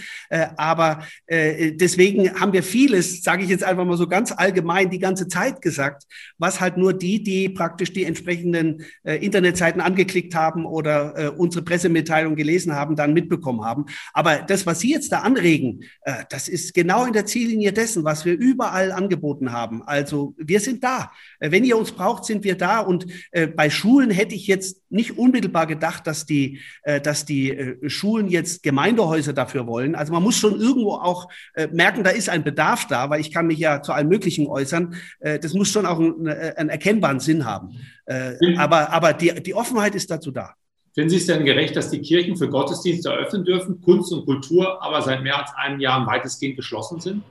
Aber 0.57 1.01
äh, 1.39 1.73
deswegen 1.73 2.41
haben 2.41 2.53
wir 2.53 2.63
vieles, 2.63 3.23
sage 3.23 3.43
ich 3.43 3.51
jetzt 3.51 3.65
einfach 3.65 3.85
mal 3.85 3.97
so 3.97 4.07
ganz 4.07 4.33
allgemein, 4.33 4.91
die 4.91 4.99
ganze 4.99 5.29
Zeit 5.29 5.63
gesagt, 5.63 6.05
was 6.39 6.61
halt 6.61 6.77
nur 6.77 6.93
die, 6.93 7.23
die 7.23 7.49
praktisch 7.49 7.93
die 7.93 8.05
entsprechenden 8.05 8.85
äh, 9.05 9.17
Internetseiten 9.25 9.81
angeklickt 9.81 10.35
haben 10.35 10.67
oder 10.67 11.15
äh, 11.17 11.29
unsere 11.29 11.65
Pressemitteilung 11.65 12.37
gelesen 12.37 12.75
haben, 12.75 12.97
dann 12.97 13.15
mitbekommen 13.15 13.65
haben. 13.65 13.87
Aber 14.13 14.39
das, 14.39 14.67
was 14.67 14.81
Sie 14.81 14.93
jetzt 14.93 15.13
da 15.13 15.21
anregen, 15.21 15.85
äh, 16.03 16.25
das 16.31 16.49
ist 16.49 16.75
genau 16.75 17.05
in 17.05 17.13
der 17.13 17.27
Ziellinie 17.27 17.73
dessen, 17.73 18.05
was 18.05 18.25
wir 18.25 18.35
überall 18.35 18.93
angeboten 18.93 19.53
haben. 19.53 19.83
Also 19.83 20.35
wir 20.37 20.61
sind 20.61 20.83
da. 20.85 21.13
Äh, 21.41 21.51
wenn 21.51 21.65
ihr 21.65 21.77
uns 21.77 21.93
braucht, 21.93 22.25
sind 22.25 22.45
wir 22.45 22.57
da. 22.57 22.81
Und 22.81 23.07
äh, 23.31 23.47
bei 23.47 23.71
Schulen 23.71 24.11
hätte 24.11 24.35
ich 24.35 24.47
jetzt 24.47 24.83
nicht 24.91 25.19
unmittelbar 25.19 25.67
gedacht, 25.67 26.07
dass 26.07 26.27
die, 26.27 26.61
äh, 26.83 27.01
dass 27.01 27.25
die 27.25 27.51
äh, 27.51 27.89
Schulen 27.89 28.29
jetzt 28.29 28.63
Gemeindehäuser 28.63 29.33
dafür 29.33 29.67
wollen. 29.67 29.95
Also 29.95 30.13
man 30.13 30.23
muss 30.23 30.37
schon 30.37 30.59
irgendwo 30.61 30.93
auch 30.93 31.29
äh, 31.55 31.69
merken, 31.69 32.05
da 32.05 32.11
ist 32.11 32.29
ein 32.29 32.45
Bedarf 32.45 32.87
da, 32.87 33.11
weil 33.11 33.21
ich 33.21 33.33
kann 33.33 33.47
mich 33.47 33.59
ja 33.59 33.83
zu 33.83 33.93
allem 33.93 34.09
Möglichen 34.09 34.47
äußern. 34.47 34.95
Äh, 35.21 35.39
das 35.39 35.55
muss 35.55 35.69
schon 35.69 35.87
auch 35.87 35.99
einen, 35.99 36.29
einen 36.29 36.71
erkennbaren 36.71 37.21
Sinn 37.21 37.45
haben. 37.45 37.77
Äh, 38.07 38.57
aber 38.57 38.91
aber 38.91 39.13
die, 39.13 39.43
die 39.43 39.55
Offenheit 39.55 39.95
ist 39.95 40.11
dazu 40.11 40.31
da. 40.31 40.55
Finden 40.95 41.11
Sie 41.11 41.17
es 41.17 41.27
denn 41.27 41.45
gerecht, 41.45 41.77
dass 41.77 41.91
die 41.91 42.01
Kirchen 42.01 42.37
für 42.37 42.49
Gottesdienste 42.49 43.11
eröffnen 43.11 43.45
dürfen, 43.45 43.81
Kunst 43.83 44.13
und 44.13 44.25
Kultur 44.25 44.83
aber 44.83 45.03
seit 45.03 45.23
mehr 45.23 45.39
als 45.39 45.51
einem 45.55 45.81
Jahr 45.81 46.05
weitestgehend 46.07 46.57
geschlossen 46.57 47.01
sind? 47.01 47.23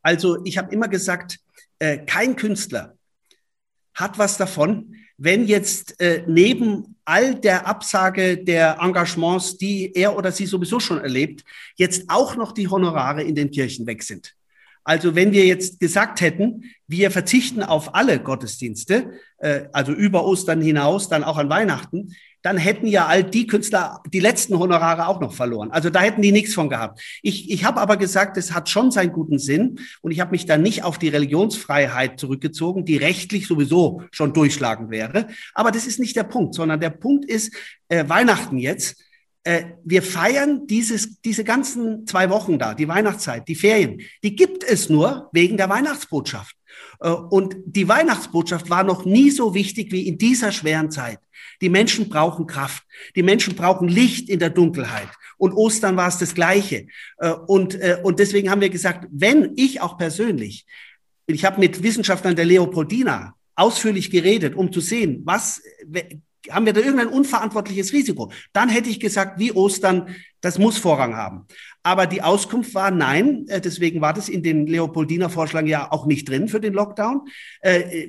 Also 0.00 0.42
ich 0.44 0.56
habe 0.56 0.72
immer 0.72 0.88
gesagt, 0.88 1.38
kein 2.06 2.36
Künstler 2.36 2.94
hat 3.94 4.18
was 4.18 4.38
davon, 4.38 4.94
wenn 5.16 5.46
jetzt 5.46 6.00
äh, 6.00 6.24
neben 6.26 6.96
all 7.04 7.34
der 7.34 7.66
Absage 7.66 8.38
der 8.38 8.78
Engagements, 8.80 9.56
die 9.56 9.92
er 9.94 10.16
oder 10.16 10.32
sie 10.32 10.46
sowieso 10.46 10.80
schon 10.80 11.00
erlebt, 11.00 11.44
jetzt 11.76 12.04
auch 12.08 12.36
noch 12.36 12.52
die 12.52 12.68
Honorare 12.68 13.22
in 13.22 13.34
den 13.34 13.50
Kirchen 13.50 13.86
weg 13.86 14.02
sind. 14.02 14.34
Also 14.84 15.14
wenn 15.14 15.32
wir 15.32 15.46
jetzt 15.46 15.80
gesagt 15.80 16.20
hätten, 16.20 16.64
wir 16.86 17.10
verzichten 17.10 17.62
auf 17.62 17.94
alle 17.94 18.20
Gottesdienste, 18.20 19.12
äh, 19.38 19.64
also 19.72 19.92
über 19.92 20.24
Ostern 20.24 20.60
hinaus, 20.60 21.08
dann 21.08 21.24
auch 21.24 21.38
an 21.38 21.48
Weihnachten, 21.48 22.14
dann 22.44 22.58
hätten 22.58 22.86
ja 22.86 23.06
all 23.06 23.24
die 23.24 23.46
Künstler 23.46 24.02
die 24.06 24.20
letzten 24.20 24.58
Honorare 24.58 25.08
auch 25.08 25.18
noch 25.18 25.32
verloren. 25.32 25.70
Also 25.70 25.88
da 25.88 26.00
hätten 26.00 26.20
die 26.20 26.30
nichts 26.30 26.52
von 26.52 26.68
gehabt. 26.68 27.00
Ich, 27.22 27.50
ich 27.50 27.64
habe 27.64 27.80
aber 27.80 27.96
gesagt, 27.96 28.36
es 28.36 28.52
hat 28.52 28.68
schon 28.68 28.90
seinen 28.90 29.12
guten 29.12 29.38
Sinn 29.38 29.80
und 30.02 30.10
ich 30.10 30.20
habe 30.20 30.32
mich 30.32 30.44
da 30.44 30.58
nicht 30.58 30.84
auf 30.84 30.98
die 30.98 31.08
Religionsfreiheit 31.08 32.20
zurückgezogen, 32.20 32.84
die 32.84 32.98
rechtlich 32.98 33.46
sowieso 33.46 34.02
schon 34.10 34.34
durchschlagen 34.34 34.90
wäre. 34.90 35.28
Aber 35.54 35.70
das 35.70 35.86
ist 35.86 35.98
nicht 35.98 36.16
der 36.16 36.24
Punkt, 36.24 36.54
sondern 36.54 36.80
der 36.80 36.90
Punkt 36.90 37.24
ist 37.24 37.54
äh, 37.88 38.06
Weihnachten 38.08 38.58
jetzt. 38.58 39.02
Äh, 39.42 39.64
wir 39.82 40.02
feiern 40.02 40.66
dieses, 40.66 41.22
diese 41.22 41.44
ganzen 41.44 42.06
zwei 42.06 42.28
Wochen 42.28 42.58
da, 42.58 42.74
die 42.74 42.88
Weihnachtszeit, 42.88 43.48
die 43.48 43.54
Ferien. 43.54 44.02
Die 44.22 44.36
gibt 44.36 44.64
es 44.64 44.90
nur 44.90 45.30
wegen 45.32 45.56
der 45.56 45.70
Weihnachtsbotschaft. 45.70 46.54
Äh, 47.00 47.10
und 47.10 47.56
die 47.66 47.88
Weihnachtsbotschaft 47.88 48.70
war 48.70 48.84
noch 48.84 49.04
nie 49.04 49.30
so 49.30 49.54
wichtig 49.54 49.92
wie 49.92 50.06
in 50.06 50.18
dieser 50.18 50.52
schweren 50.52 50.90
Zeit. 50.90 51.18
Die 51.60 51.68
Menschen 51.68 52.08
brauchen 52.08 52.46
Kraft. 52.46 52.84
Die 53.16 53.22
Menschen 53.22 53.54
brauchen 53.54 53.88
Licht 53.88 54.28
in 54.28 54.38
der 54.38 54.50
Dunkelheit. 54.50 55.08
Und 55.36 55.52
Ostern 55.52 55.96
war 55.96 56.08
es 56.08 56.18
das 56.18 56.34
Gleiche. 56.34 56.86
Äh, 57.18 57.30
und, 57.30 57.74
äh, 57.74 57.98
und 58.02 58.18
deswegen 58.18 58.50
haben 58.50 58.60
wir 58.60 58.70
gesagt, 58.70 59.08
wenn 59.10 59.52
ich 59.56 59.80
auch 59.80 59.98
persönlich, 59.98 60.66
ich 61.26 61.44
habe 61.44 61.60
mit 61.60 61.82
Wissenschaftlern 61.82 62.36
der 62.36 62.44
Leopoldina 62.44 63.34
ausführlich 63.54 64.10
geredet, 64.10 64.54
um 64.54 64.72
zu 64.72 64.80
sehen, 64.80 65.22
was 65.24 65.62
haben 66.50 66.66
wir 66.66 66.72
da 66.72 66.80
irgendein 66.80 67.08
unverantwortliches 67.08 67.92
Risiko? 67.92 68.32
Dann 68.52 68.68
hätte 68.68 68.90
ich 68.90 69.00
gesagt, 69.00 69.38
wie 69.38 69.52
Ostern, 69.52 70.14
das 70.40 70.58
muss 70.58 70.78
Vorrang 70.78 71.16
haben. 71.16 71.46
Aber 71.82 72.06
die 72.06 72.22
Auskunft 72.22 72.74
war 72.74 72.90
nein, 72.90 73.46
äh, 73.48 73.60
deswegen 73.60 74.00
war 74.00 74.12
das 74.12 74.28
in 74.28 74.42
den 74.42 74.66
Leopoldiner 74.66 75.30
Vorschlägen 75.30 75.68
ja 75.68 75.90
auch 75.90 76.06
nicht 76.06 76.28
drin 76.28 76.48
für 76.48 76.60
den 76.60 76.74
Lockdown. 76.74 77.22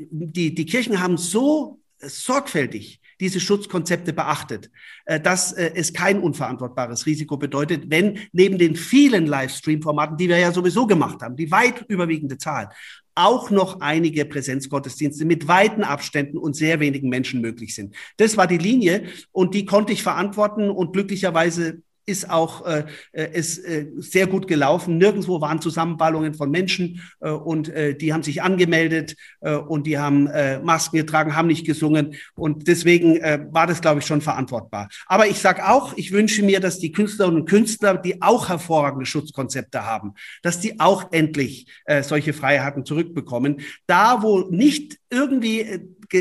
Die, 0.10 0.56
die 0.56 0.66
Kirchen 0.66 1.02
haben 1.02 1.18
so 1.18 1.80
sorgfältig 2.00 3.02
diese 3.20 3.40
Schutzkonzepte 3.40 4.14
beachtet, 4.14 4.70
äh, 5.06 5.20
dass 5.20 5.54
äh, 5.54 5.72
es 5.76 5.94
kein 5.94 6.20
unverantwortbares 6.20 7.06
Risiko 7.06 7.38
bedeutet, 7.38 7.90
wenn 7.90 8.20
neben 8.32 8.58
den 8.58 8.76
vielen 8.76 9.26
Livestream-Formaten, 9.26 10.18
die 10.18 10.30
wir 10.30 10.38
ja 10.38 10.52
sowieso 10.52 10.86
gemacht 10.86 11.22
haben, 11.22 11.36
die 11.36 11.52
weit 11.52 11.86
überwiegende 11.88 12.38
Zahl, 12.38 12.70
auch 13.16 13.50
noch 13.50 13.80
einige 13.80 14.26
Präsenzgottesdienste 14.26 15.26
mit 15.26 15.48
weiten 15.48 15.84
Abständen 15.84 16.38
und 16.38 16.56
sehr 16.56 16.80
wenigen 16.82 17.10
Menschen 17.10 17.42
möglich 17.42 17.74
sind. 17.74 17.96
Das 18.18 18.36
war 18.36 18.46
die 18.46 18.58
Linie 18.58 19.06
und 19.32 19.56
die 19.56 19.66
konnte 19.66 19.94
ich 19.94 20.04
verantworten 20.04 20.70
und 20.70 20.92
glücklicherweise 20.94 21.82
ist 22.06 22.30
auch 22.30 22.66
äh, 22.66 22.86
äh, 23.12 23.38
ist, 23.38 23.60
äh, 23.60 23.88
sehr 23.98 24.28
gut 24.28 24.48
gelaufen. 24.48 24.98
Nirgendwo 24.98 25.42
waren 25.42 25.62
Zusammenballungen 25.62 26.34
von 26.34 26.52
Menschen 26.52 27.02
äh, 27.20 27.30
und 27.30 27.70
äh, 27.70 27.96
die 27.96 28.14
haben 28.14 28.24
sich 28.24 28.42
angemeldet 28.42 29.16
äh, 29.42 29.56
und 29.56 29.88
die 29.88 29.98
haben 29.98 30.28
äh, 30.28 30.60
Masken 30.60 30.98
getragen, 30.98 31.36
haben 31.36 31.48
nicht 31.48 31.66
gesungen 31.66 32.16
und 32.36 32.68
deswegen 32.68 33.18
äh, 33.18 33.46
war 33.52 33.68
das, 33.68 33.82
glaube 33.82 34.00
ich, 34.00 34.06
schon 34.06 34.22
verantwortbar. 34.22 34.90
Aber 35.08 35.28
ich 35.28 35.40
sage 35.40 35.68
auch, 35.68 35.94
ich 35.98 36.12
wünsche 36.12 36.44
mir, 36.44 36.60
dass 36.60 36.80
die 36.80 36.92
Künstlerinnen 36.92 37.42
und 37.42 37.50
Künstler, 37.50 37.98
die 37.98 38.22
auch 38.22 38.50
hervorragende 38.50 39.06
Schutzkonzepte 39.06 39.86
haben, 39.86 40.14
dass 40.44 40.60
die 40.60 40.80
auch 40.80 41.12
endlich 41.12 41.68
äh, 41.86 42.04
solche 42.04 42.34
Freiheiten 42.34 42.86
zurückbekommen. 42.86 43.62
Da, 43.88 44.22
wo 44.22 44.42
nicht 44.50 45.00
irgendwie 45.10 45.62
äh, 45.62 45.80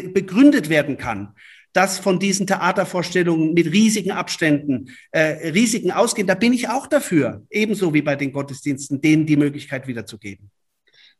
begründet 0.08 0.68
werden 0.68 0.96
kann, 0.96 1.34
dass 1.74 1.98
von 1.98 2.18
diesen 2.18 2.46
Theatervorstellungen 2.46 3.52
mit 3.52 3.66
riesigen 3.66 4.12
Abständen, 4.12 4.90
äh, 5.10 5.50
Risiken 5.50 5.90
ausgehen, 5.90 6.26
da 6.26 6.34
bin 6.34 6.54
ich 6.54 6.68
auch 6.70 6.86
dafür, 6.86 7.42
ebenso 7.50 7.92
wie 7.92 8.00
bei 8.00 8.16
den 8.16 8.32
Gottesdiensten, 8.32 9.00
denen 9.00 9.26
die 9.26 9.36
Möglichkeit 9.36 9.86
wiederzugeben. 9.86 10.50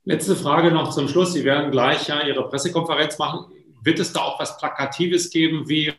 Letzte 0.05 0.37
Frage 0.37 0.71
noch 0.71 0.95
zum 0.95 1.09
Schluss. 1.09 1.33
Sie 1.33 1.45
werden 1.45 1.71
gleich 1.71 2.09
ja 2.09 2.27
Ihre 2.27 2.49
Pressekonferenz 2.49 3.19
machen. 3.19 3.53
Wird 3.83 3.99
es 3.99 4.13
da 4.13 4.21
auch 4.21 4.39
was 4.39 4.57
Plakatives 4.57 5.31
geben, 5.31 5.69
wie 5.69 5.93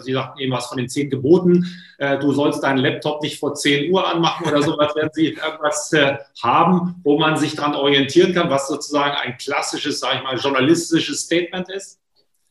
Sie 0.00 0.12
sagten 0.12 0.38
eben 0.38 0.52
was 0.52 0.66
von 0.66 0.76
den 0.76 0.88
zehn 0.88 1.08
Geboten. 1.08 1.66
Äh, 1.98 2.18
du 2.18 2.32
sollst 2.32 2.62
deinen 2.62 2.78
Laptop 2.78 3.22
nicht 3.22 3.38
vor 3.38 3.54
10 3.54 3.90
Uhr 3.90 4.06
anmachen 4.06 4.46
oder 4.46 4.62
sowas. 4.62 4.94
Werden 4.96 5.10
Sie 5.12 5.28
irgendwas 5.28 5.92
äh, 5.92 6.16
haben, 6.42 6.96
wo 7.04 7.18
man 7.18 7.36
sich 7.38 7.54
daran 7.54 7.74
orientieren 7.74 8.34
kann, 8.34 8.50
was 8.50 8.68
sozusagen 8.68 9.16
ein 9.16 9.38
klassisches, 9.38 10.00
sage 10.00 10.18
ich 10.18 10.22
mal, 10.24 10.36
journalistisches 10.36 11.20
Statement 11.20 11.70
ist? 11.70 12.00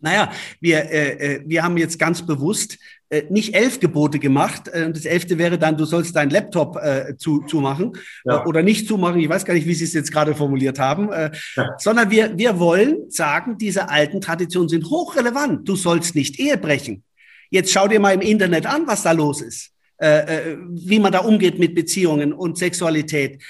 Naja, 0.01 0.31
wir, 0.59 0.91
äh, 0.91 1.35
äh, 1.35 1.43
wir 1.45 1.63
haben 1.63 1.77
jetzt 1.77 1.99
ganz 1.99 2.25
bewusst 2.25 2.77
äh, 3.11 3.23
nicht 3.29 3.53
elf 3.55 3.79
Gebote 3.79 4.19
gemacht. 4.19 4.69
Äh, 4.71 4.85
und 4.85 4.95
das 4.95 5.05
elfte 5.05 5.37
wäre 5.37 5.59
dann, 5.59 5.77
du 5.77 5.85
sollst 5.85 6.15
deinen 6.15 6.31
Laptop 6.31 6.77
äh, 6.77 7.15
zu, 7.17 7.41
zumachen 7.41 7.93
ja. 8.25 8.41
äh, 8.41 8.47
oder 8.47 8.63
nicht 8.63 8.87
zumachen. 8.87 9.19
Ich 9.19 9.29
weiß 9.29 9.43
gar 9.43 9.53
nicht, 9.53 9.67
wie 9.67 9.73
Sie 9.73 9.83
es 9.83 9.93
jetzt 9.93 10.11
gerade 10.11 10.33
formuliert 10.33 10.79
haben. 10.79 11.11
Äh, 11.11 11.31
ja. 11.55 11.75
Sondern 11.77 12.09
wir, 12.09 12.37
wir 12.37 12.57
wollen 12.57 13.09
sagen, 13.11 13.57
diese 13.57 13.89
alten 13.89 14.21
Traditionen 14.21 14.69
sind 14.69 14.89
hochrelevant. 14.89 15.67
Du 15.67 15.75
sollst 15.75 16.15
nicht 16.15 16.39
Ehe 16.39 16.57
brechen. 16.57 17.03
Jetzt 17.49 17.71
schau 17.71 17.87
dir 17.87 17.99
mal 17.99 18.13
im 18.13 18.21
Internet 18.21 18.65
an, 18.65 18.87
was 18.87 19.03
da 19.03 19.11
los 19.11 19.41
ist. 19.41 19.71
Äh, 19.97 20.55
wie 20.69 20.97
man 20.97 21.11
da 21.11 21.19
umgeht 21.19 21.59
mit 21.59 21.75
Beziehungen 21.75 22.33
und 22.33 22.57
Sexualität. 22.57 23.43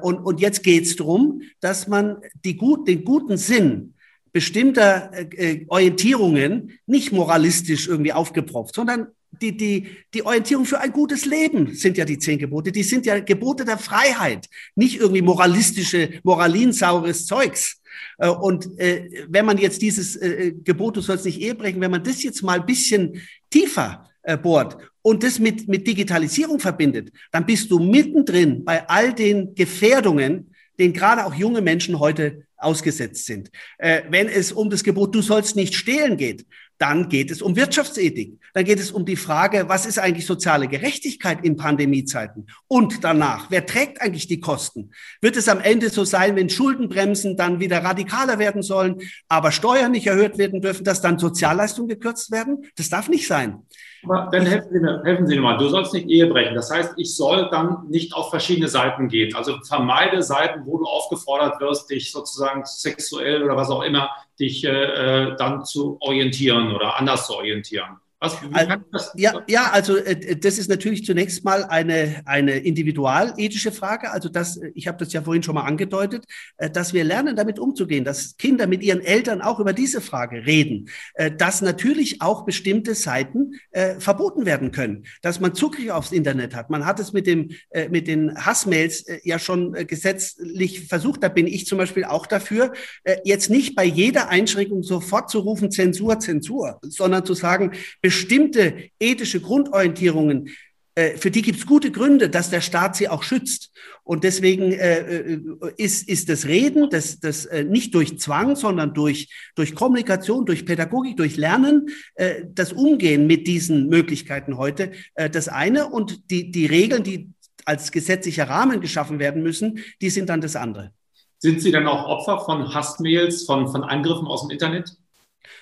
und, 0.00 0.16
und 0.20 0.40
jetzt 0.40 0.62
geht's 0.62 0.96
drum, 0.96 1.42
dass 1.60 1.86
man 1.86 2.16
die 2.44 2.56
gut, 2.56 2.88
den 2.88 3.04
guten 3.04 3.36
Sinn 3.36 3.92
bestimmter 4.38 5.10
äh, 5.12 5.22
äh, 5.22 5.66
Orientierungen 5.66 6.78
nicht 6.86 7.10
moralistisch 7.10 7.88
irgendwie 7.88 8.12
aufgepropft, 8.12 8.76
sondern 8.76 9.08
die, 9.42 9.56
die, 9.56 9.88
die 10.14 10.24
Orientierung 10.24 10.64
für 10.64 10.78
ein 10.78 10.92
gutes 10.92 11.24
Leben 11.24 11.74
sind 11.74 11.98
ja 11.98 12.04
die 12.04 12.20
zehn 12.20 12.38
Gebote. 12.38 12.70
Die 12.70 12.84
sind 12.84 13.04
ja 13.04 13.18
Gebote 13.18 13.64
der 13.64 13.78
Freiheit, 13.78 14.48
nicht 14.76 15.00
irgendwie 15.00 15.22
moralistische, 15.22 16.20
moralinsaures 16.22 17.26
Zeugs. 17.26 17.82
Äh, 18.18 18.28
und 18.28 18.78
äh, 18.78 19.26
wenn 19.28 19.44
man 19.44 19.58
jetzt 19.58 19.82
dieses 19.82 20.14
äh, 20.14 20.52
Gebot, 20.62 20.96
du 20.96 21.00
sollst 21.00 21.24
nicht 21.24 21.40
Ehe 21.40 21.56
brechen, 21.56 21.80
wenn 21.80 21.90
man 21.90 22.04
das 22.04 22.22
jetzt 22.22 22.44
mal 22.44 22.60
ein 22.60 22.66
bisschen 22.66 23.20
tiefer 23.50 24.08
äh, 24.22 24.36
bohrt 24.36 24.78
und 25.02 25.24
das 25.24 25.40
mit, 25.40 25.66
mit 25.66 25.84
Digitalisierung 25.84 26.60
verbindet, 26.60 27.10
dann 27.32 27.44
bist 27.44 27.72
du 27.72 27.80
mittendrin 27.80 28.64
bei 28.64 28.88
all 28.88 29.12
den 29.12 29.56
Gefährdungen, 29.56 30.54
denen 30.78 30.92
gerade 30.94 31.26
auch 31.26 31.34
junge 31.34 31.60
Menschen 31.60 31.98
heute 31.98 32.46
ausgesetzt 32.58 33.26
sind. 33.26 33.50
Äh, 33.78 34.02
wenn 34.10 34.28
es 34.28 34.52
um 34.52 34.68
das 34.70 34.84
Gebot, 34.84 35.14
du 35.14 35.22
sollst 35.22 35.56
nicht 35.56 35.74
stehlen 35.74 36.16
geht, 36.16 36.46
dann 36.78 37.08
geht 37.08 37.30
es 37.30 37.42
um 37.42 37.56
Wirtschaftsethik. 37.56 38.38
Dann 38.54 38.64
geht 38.64 38.78
es 38.78 38.92
um 38.92 39.04
die 39.04 39.16
Frage, 39.16 39.68
was 39.68 39.84
ist 39.84 39.98
eigentlich 39.98 40.26
soziale 40.26 40.68
Gerechtigkeit 40.68 41.44
in 41.44 41.56
Pandemiezeiten? 41.56 42.46
Und 42.68 43.02
danach, 43.02 43.50
wer 43.50 43.66
trägt 43.66 44.00
eigentlich 44.00 44.28
die 44.28 44.40
Kosten? 44.40 44.92
Wird 45.20 45.36
es 45.36 45.48
am 45.48 45.60
Ende 45.60 45.90
so 45.90 46.04
sein, 46.04 46.36
wenn 46.36 46.48
Schuldenbremsen 46.48 47.36
dann 47.36 47.58
wieder 47.58 47.82
radikaler 47.82 48.38
werden 48.38 48.62
sollen, 48.62 48.96
aber 49.28 49.50
Steuern 49.50 49.92
nicht 49.92 50.06
erhöht 50.06 50.38
werden 50.38 50.60
dürfen, 50.60 50.84
dass 50.84 51.00
dann 51.00 51.18
Sozialleistungen 51.18 51.88
gekürzt 51.88 52.30
werden? 52.30 52.64
Das 52.76 52.88
darf 52.88 53.08
nicht 53.08 53.26
sein. 53.26 53.62
Aber 54.04 54.28
dann 54.30 54.46
helfen 54.46 54.72
Sie, 54.72 54.80
mir, 54.80 55.02
helfen 55.04 55.26
Sie 55.26 55.34
mir 55.34 55.42
mal. 55.42 55.58
Du 55.58 55.68
sollst 55.68 55.92
nicht 55.92 56.08
Ehe 56.08 56.26
brechen. 56.26 56.54
Das 56.54 56.70
heißt, 56.70 56.94
ich 56.96 57.14
soll 57.16 57.48
dann 57.50 57.88
nicht 57.88 58.14
auf 58.14 58.30
verschiedene 58.30 58.68
Seiten 58.68 59.08
gehen. 59.08 59.34
Also 59.34 59.58
vermeide 59.66 60.22
Seiten, 60.22 60.64
wo 60.66 60.78
du 60.78 60.84
aufgefordert 60.84 61.60
wirst, 61.60 61.90
dich 61.90 62.12
sozusagen 62.12 62.64
sexuell 62.64 63.42
oder 63.42 63.56
was 63.56 63.70
auch 63.70 63.82
immer, 63.82 64.10
dich 64.38 64.64
äh, 64.64 64.70
äh 64.70 65.36
dann 65.36 65.64
zu 65.64 65.98
orientieren 66.00 66.74
oder 66.74 66.98
anders 66.98 67.26
zu 67.26 67.34
orientieren. 67.34 67.98
Was, 68.20 69.12
ja, 69.14 69.44
ja, 69.46 69.70
also 69.70 69.96
äh, 69.96 70.36
das 70.36 70.58
ist 70.58 70.68
natürlich 70.68 71.04
zunächst 71.04 71.44
mal 71.44 71.62
eine, 71.62 72.22
eine 72.24 72.56
individualethische 72.56 73.70
Frage. 73.70 74.10
Also 74.10 74.28
das, 74.28 74.58
ich 74.74 74.88
habe 74.88 74.98
das 74.98 75.12
ja 75.12 75.22
vorhin 75.22 75.44
schon 75.44 75.54
mal 75.54 75.62
angedeutet, 75.62 76.24
äh, 76.56 76.68
dass 76.68 76.92
wir 76.92 77.04
lernen, 77.04 77.36
damit 77.36 77.60
umzugehen, 77.60 78.04
dass 78.04 78.36
Kinder 78.36 78.66
mit 78.66 78.82
ihren 78.82 79.02
Eltern 79.02 79.40
auch 79.40 79.60
über 79.60 79.72
diese 79.72 80.00
Frage 80.00 80.46
reden, 80.46 80.88
äh, 81.14 81.30
dass 81.30 81.62
natürlich 81.62 82.20
auch 82.20 82.44
bestimmte 82.44 82.96
Seiten 82.96 83.52
äh, 83.70 84.00
verboten 84.00 84.46
werden 84.46 84.72
können, 84.72 85.04
dass 85.22 85.38
man 85.38 85.54
Zugriff 85.54 85.90
aufs 85.90 86.10
Internet 86.10 86.56
hat. 86.56 86.70
Man 86.70 86.86
hat 86.86 86.98
es 86.98 87.12
mit, 87.12 87.28
dem, 87.28 87.50
äh, 87.70 87.88
mit 87.88 88.08
den 88.08 88.34
Hassmails 88.44 89.02
äh, 89.02 89.20
ja 89.22 89.38
schon 89.38 89.76
äh, 89.76 89.84
gesetzlich 89.84 90.88
versucht. 90.88 91.22
Da 91.22 91.28
bin 91.28 91.46
ich 91.46 91.66
zum 91.66 91.78
Beispiel 91.78 92.04
auch 92.04 92.26
dafür, 92.26 92.72
äh, 93.04 93.18
jetzt 93.24 93.48
nicht 93.48 93.76
bei 93.76 93.84
jeder 93.84 94.28
Einschränkung 94.28 94.82
sofort 94.82 95.30
zu 95.30 95.38
rufen, 95.38 95.70
Zensur, 95.70 96.18
Zensur, 96.18 96.80
sondern 96.82 97.24
zu 97.24 97.34
sagen, 97.34 97.70
bestimmte 98.08 98.88
ethische 98.98 99.38
Grundorientierungen, 99.38 100.48
äh, 100.94 101.18
für 101.18 101.30
die 101.30 101.42
gibt 101.42 101.58
es 101.58 101.66
gute 101.66 101.90
Gründe, 101.90 102.30
dass 102.30 102.48
der 102.48 102.62
Staat 102.62 102.96
sie 102.96 103.06
auch 103.10 103.22
schützt. 103.22 103.70
Und 104.02 104.24
deswegen 104.24 104.72
äh, 104.72 105.00
äh, 105.00 105.40
ist, 105.76 106.08
ist 106.08 106.30
das 106.30 106.46
Reden, 106.46 106.88
das, 106.88 107.20
das 107.20 107.44
äh, 107.44 107.64
nicht 107.64 107.94
durch 107.94 108.18
Zwang, 108.18 108.56
sondern 108.56 108.94
durch, 108.94 109.28
durch 109.56 109.74
Kommunikation, 109.74 110.46
durch 110.46 110.64
Pädagogik, 110.64 111.18
durch 111.18 111.36
Lernen, 111.36 111.90
äh, 112.14 112.44
das 112.48 112.72
Umgehen 112.72 113.26
mit 113.26 113.46
diesen 113.46 113.90
Möglichkeiten 113.90 114.56
heute 114.56 114.92
äh, 115.14 115.28
das 115.28 115.48
eine. 115.48 115.88
Und 115.88 116.30
die, 116.30 116.50
die 116.50 116.64
Regeln, 116.64 117.02
die 117.02 117.28
als 117.66 117.92
gesetzlicher 117.92 118.48
Rahmen 118.48 118.80
geschaffen 118.80 119.18
werden 119.18 119.42
müssen, 119.42 119.80
die 120.00 120.08
sind 120.08 120.30
dann 120.30 120.40
das 120.40 120.56
andere. 120.56 120.92
Sind 121.36 121.60
Sie 121.60 121.72
dann 121.72 121.86
auch 121.86 122.08
Opfer 122.08 122.42
von 122.42 122.72
Hassmails, 122.72 123.44
von, 123.44 123.68
von 123.68 123.84
Angriffen 123.84 124.26
aus 124.26 124.48
dem 124.48 124.50
Internet? 124.52 124.96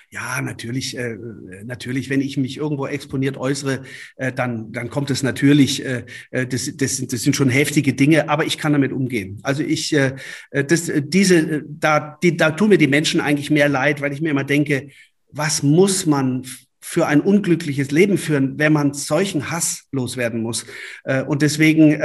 Ja, 0.09 0.41
natürlich, 0.41 0.97
äh, 0.97 1.17
natürlich, 1.65 2.09
wenn 2.09 2.21
ich 2.21 2.37
mich 2.37 2.55
irgendwo 2.55 2.87
exponiert 2.87 3.35
äußere, 3.35 3.83
äh, 4.15 4.31
dann, 4.31 4.71
dann 4.71 4.89
kommt 4.89 5.09
es 5.11 5.21
natürlich, 5.21 5.85
äh, 5.85 6.05
äh 6.31 6.47
das, 6.47 6.71
das, 6.77 7.05
das 7.05 7.21
sind 7.23 7.35
schon 7.35 7.49
heftige 7.49 7.93
Dinge, 7.93 8.29
aber 8.29 8.45
ich 8.45 8.57
kann 8.57 8.71
damit 8.71 8.93
umgehen. 8.93 9.39
Also 9.43 9.63
ich, 9.63 9.93
äh, 9.93 10.15
äh 10.51 10.63
das, 10.63 10.89
diese, 10.99 11.63
da, 11.67 12.17
die, 12.23 12.37
da 12.37 12.51
tun 12.51 12.69
mir 12.69 12.77
die 12.77 12.87
Menschen 12.87 13.19
eigentlich 13.19 13.51
mehr 13.51 13.67
leid, 13.67 13.99
weil 13.99 14.13
ich 14.13 14.21
mir 14.21 14.29
immer 14.29 14.45
denke, 14.45 14.89
was 15.29 15.61
muss 15.61 16.05
man 16.05 16.45
für 16.79 17.05
ein 17.05 17.19
unglückliches 17.19 17.91
Leben 17.91 18.17
führen, 18.17 18.57
wenn 18.57 18.71
man 18.71 18.93
solchen 18.93 19.51
Hass 19.51 19.87
loswerden 19.91 20.41
muss? 20.41 20.65
Äh, 21.03 21.23
und 21.23 21.41
deswegen, 21.41 21.99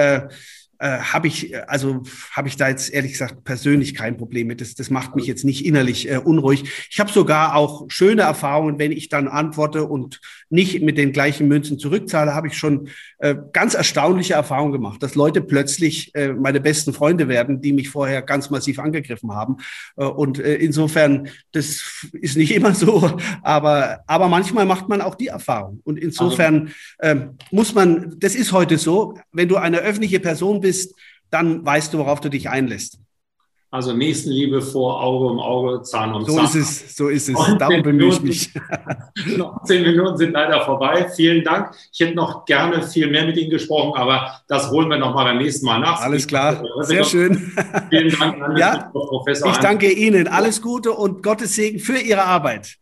äh, 0.83 0.93
äh, 0.93 0.99
habe 0.99 1.29
ich, 1.29 1.57
also 1.69 2.03
habe 2.33 2.49
ich 2.49 2.57
da 2.57 2.69
jetzt 2.69 2.93
ehrlich 2.93 3.13
gesagt 3.13 3.45
persönlich 3.45 3.95
kein 3.95 4.17
Problem 4.17 4.49
mit. 4.49 4.61
Das, 4.61 4.75
das 4.75 4.91
macht 4.91 5.15
mich 5.15 5.27
jetzt 5.27 5.45
nicht 5.45 5.65
innerlich 5.65 6.11
äh, 6.11 6.19
unruhig. 6.19 6.65
Ich 6.91 6.99
habe 6.99 7.13
sogar 7.13 7.55
auch 7.55 7.85
schöne 7.89 8.23
Erfahrungen, 8.23 8.79
wenn 8.79 8.93
ich 8.93 9.09
dann 9.09 9.29
antworte 9.29 9.85
und 9.85 10.21
nicht 10.53 10.83
mit 10.83 10.99
den 10.99 11.13
gleichen 11.13 11.49
Münzen 11.49 11.79
zurückzahle, 11.79 12.35
habe 12.35 12.49
ich 12.49 12.57
schon 12.57 12.89
äh, 13.19 13.35
ganz 13.53 13.75
erstaunliche 13.75 14.35
Erfahrungen 14.35 14.73
gemacht, 14.73 15.03
dass 15.03 15.15
Leute 15.15 15.41
plötzlich 15.41 16.15
äh, 16.15 16.33
meine 16.33 16.61
besten 16.61 16.93
Freunde 16.93 17.27
werden, 17.27 17.61
die 17.61 17.73
mich 17.73 17.89
vorher 17.89 18.23
ganz 18.23 18.51
massiv 18.51 18.79
angegriffen 18.79 19.33
haben. 19.33 19.57
Äh, 19.97 20.05
und 20.05 20.39
äh, 20.39 20.57
insofern, 20.57 21.29
das 21.53 22.07
ist 22.13 22.37
nicht 22.37 22.53
immer 22.55 22.75
so, 22.75 23.17
aber, 23.43 24.01
aber 24.07 24.29
manchmal 24.29 24.67
macht 24.67 24.89
man 24.89 25.01
auch 25.01 25.15
die 25.15 25.29
Erfahrung. 25.29 25.81
Und 25.85 25.99
insofern 25.99 26.71
also, 26.99 27.21
äh, 27.21 27.27
muss 27.51 27.75
man, 27.75 28.17
das 28.19 28.35
ist 28.35 28.53
heute 28.53 28.77
so, 28.77 29.19
wenn 29.33 29.49
du 29.49 29.57
eine 29.57 29.79
öffentliche 29.79 30.21
Person 30.21 30.61
bist, 30.61 30.95
dann 31.31 31.65
weißt 31.65 31.95
du, 31.95 31.99
worauf 31.99 32.21
du 32.21 32.29
dich 32.29 32.51
einlässt. 32.51 32.99
Also 33.73 33.95
Nächstenliebe 33.95 34.61
vor 34.61 35.03
Auge 35.03 35.29
um 35.29 35.41
Auge, 35.41 35.81
Zahn 35.81 36.13
um 36.13 36.27
so 36.27 36.37
Zahn. 36.37 36.47
So 36.47 36.59
ist 36.59 36.83
es, 36.83 36.95
so 36.95 37.09
ist 37.09 37.29
es. 37.31 37.57
Darum 37.59 37.83
bemühe 37.83 38.09
ich 38.09 38.21
mich. 38.21 38.55
noch 39.39 39.65
zehn 39.65 39.83
Minuten 39.83 40.19
sind 40.19 40.33
leider 40.33 40.63
vorbei. 40.67 41.11
Vielen 41.17 41.43
Dank. 41.43 41.75
Ich 41.91 42.01
hätte 42.01 42.15
noch 42.15 42.45
gerne 42.45 42.83
viel 42.83 43.11
mehr 43.11 43.25
mit 43.25 43.39
Ihnen 43.39 43.49
gesprochen, 43.49 43.99
aber 43.99 44.43
das 44.47 44.71
holen 44.71 44.91
wir 44.91 44.99
noch 44.99 45.15
mal 45.15 45.25
beim 45.25 45.39
nächsten 45.39 45.65
Mal 45.65 45.79
nach. 45.79 46.03
Alles 46.03 46.27
klar, 46.27 46.63
sehr 46.81 47.03
schön. 47.03 47.51
Vielen 47.89 48.11
Dank, 48.19 48.59
ja, 48.59 48.91
Professor. 48.93 49.51
Ich 49.51 49.57
danke 49.57 49.91
Ihnen. 49.91 50.29
Alles 50.29 50.61
Gute 50.61 50.93
und 50.93 51.23
Gottes 51.23 51.55
Segen 51.55 51.79
für 51.79 51.97
Ihre 51.97 52.25
Arbeit. 52.25 52.77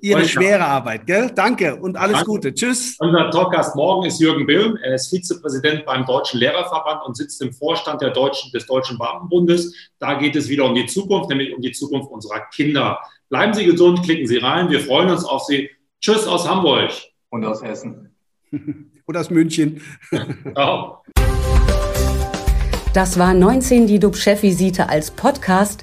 Ihre 0.00 0.24
schwere 0.24 0.64
Arbeit, 0.64 1.06
gell? 1.06 1.30
Danke 1.34 1.76
und 1.76 1.96
alles 1.96 2.16
Danke. 2.16 2.26
Gute. 2.26 2.54
Tschüss. 2.54 2.96
Unser 2.98 3.30
Talkgast 3.30 3.76
morgen 3.76 4.06
ist 4.06 4.20
Jürgen 4.20 4.46
Bilm. 4.46 4.76
Er 4.76 4.94
ist 4.94 5.08
Vizepräsident 5.08 5.86
beim 5.86 6.04
Deutschen 6.04 6.40
Lehrerverband 6.40 7.02
und 7.06 7.16
sitzt 7.16 7.40
im 7.42 7.52
Vorstand 7.52 8.02
der 8.02 8.10
Deutschen, 8.10 8.50
des 8.52 8.66
Deutschen 8.66 8.98
Beamtenbundes. 8.98 9.74
Da 9.98 10.14
geht 10.14 10.36
es 10.36 10.48
wieder 10.48 10.64
um 10.64 10.74
die 10.74 10.86
Zukunft, 10.86 11.30
nämlich 11.30 11.54
um 11.54 11.62
die 11.62 11.72
Zukunft 11.72 12.10
unserer 12.10 12.40
Kinder. 12.52 12.98
Bleiben 13.28 13.54
Sie 13.54 13.64
gesund, 13.64 14.02
klicken 14.02 14.26
Sie 14.26 14.38
rein. 14.38 14.68
Wir 14.70 14.80
freuen 14.80 15.10
uns 15.10 15.24
auf 15.24 15.44
Sie. 15.44 15.70
Tschüss 16.00 16.26
aus 16.26 16.48
Hamburg. 16.48 16.90
Und 17.30 17.44
aus 17.44 17.62
Hessen. 17.62 18.14
und 19.06 19.16
aus 19.16 19.30
München. 19.30 19.80
Ciao. 20.54 21.02
Das 22.94 23.18
war 23.18 23.34
19 23.34 23.88
die 23.88 23.98
DUB-Chefvisite 23.98 24.88
als 24.88 25.10
Podcast. 25.10 25.82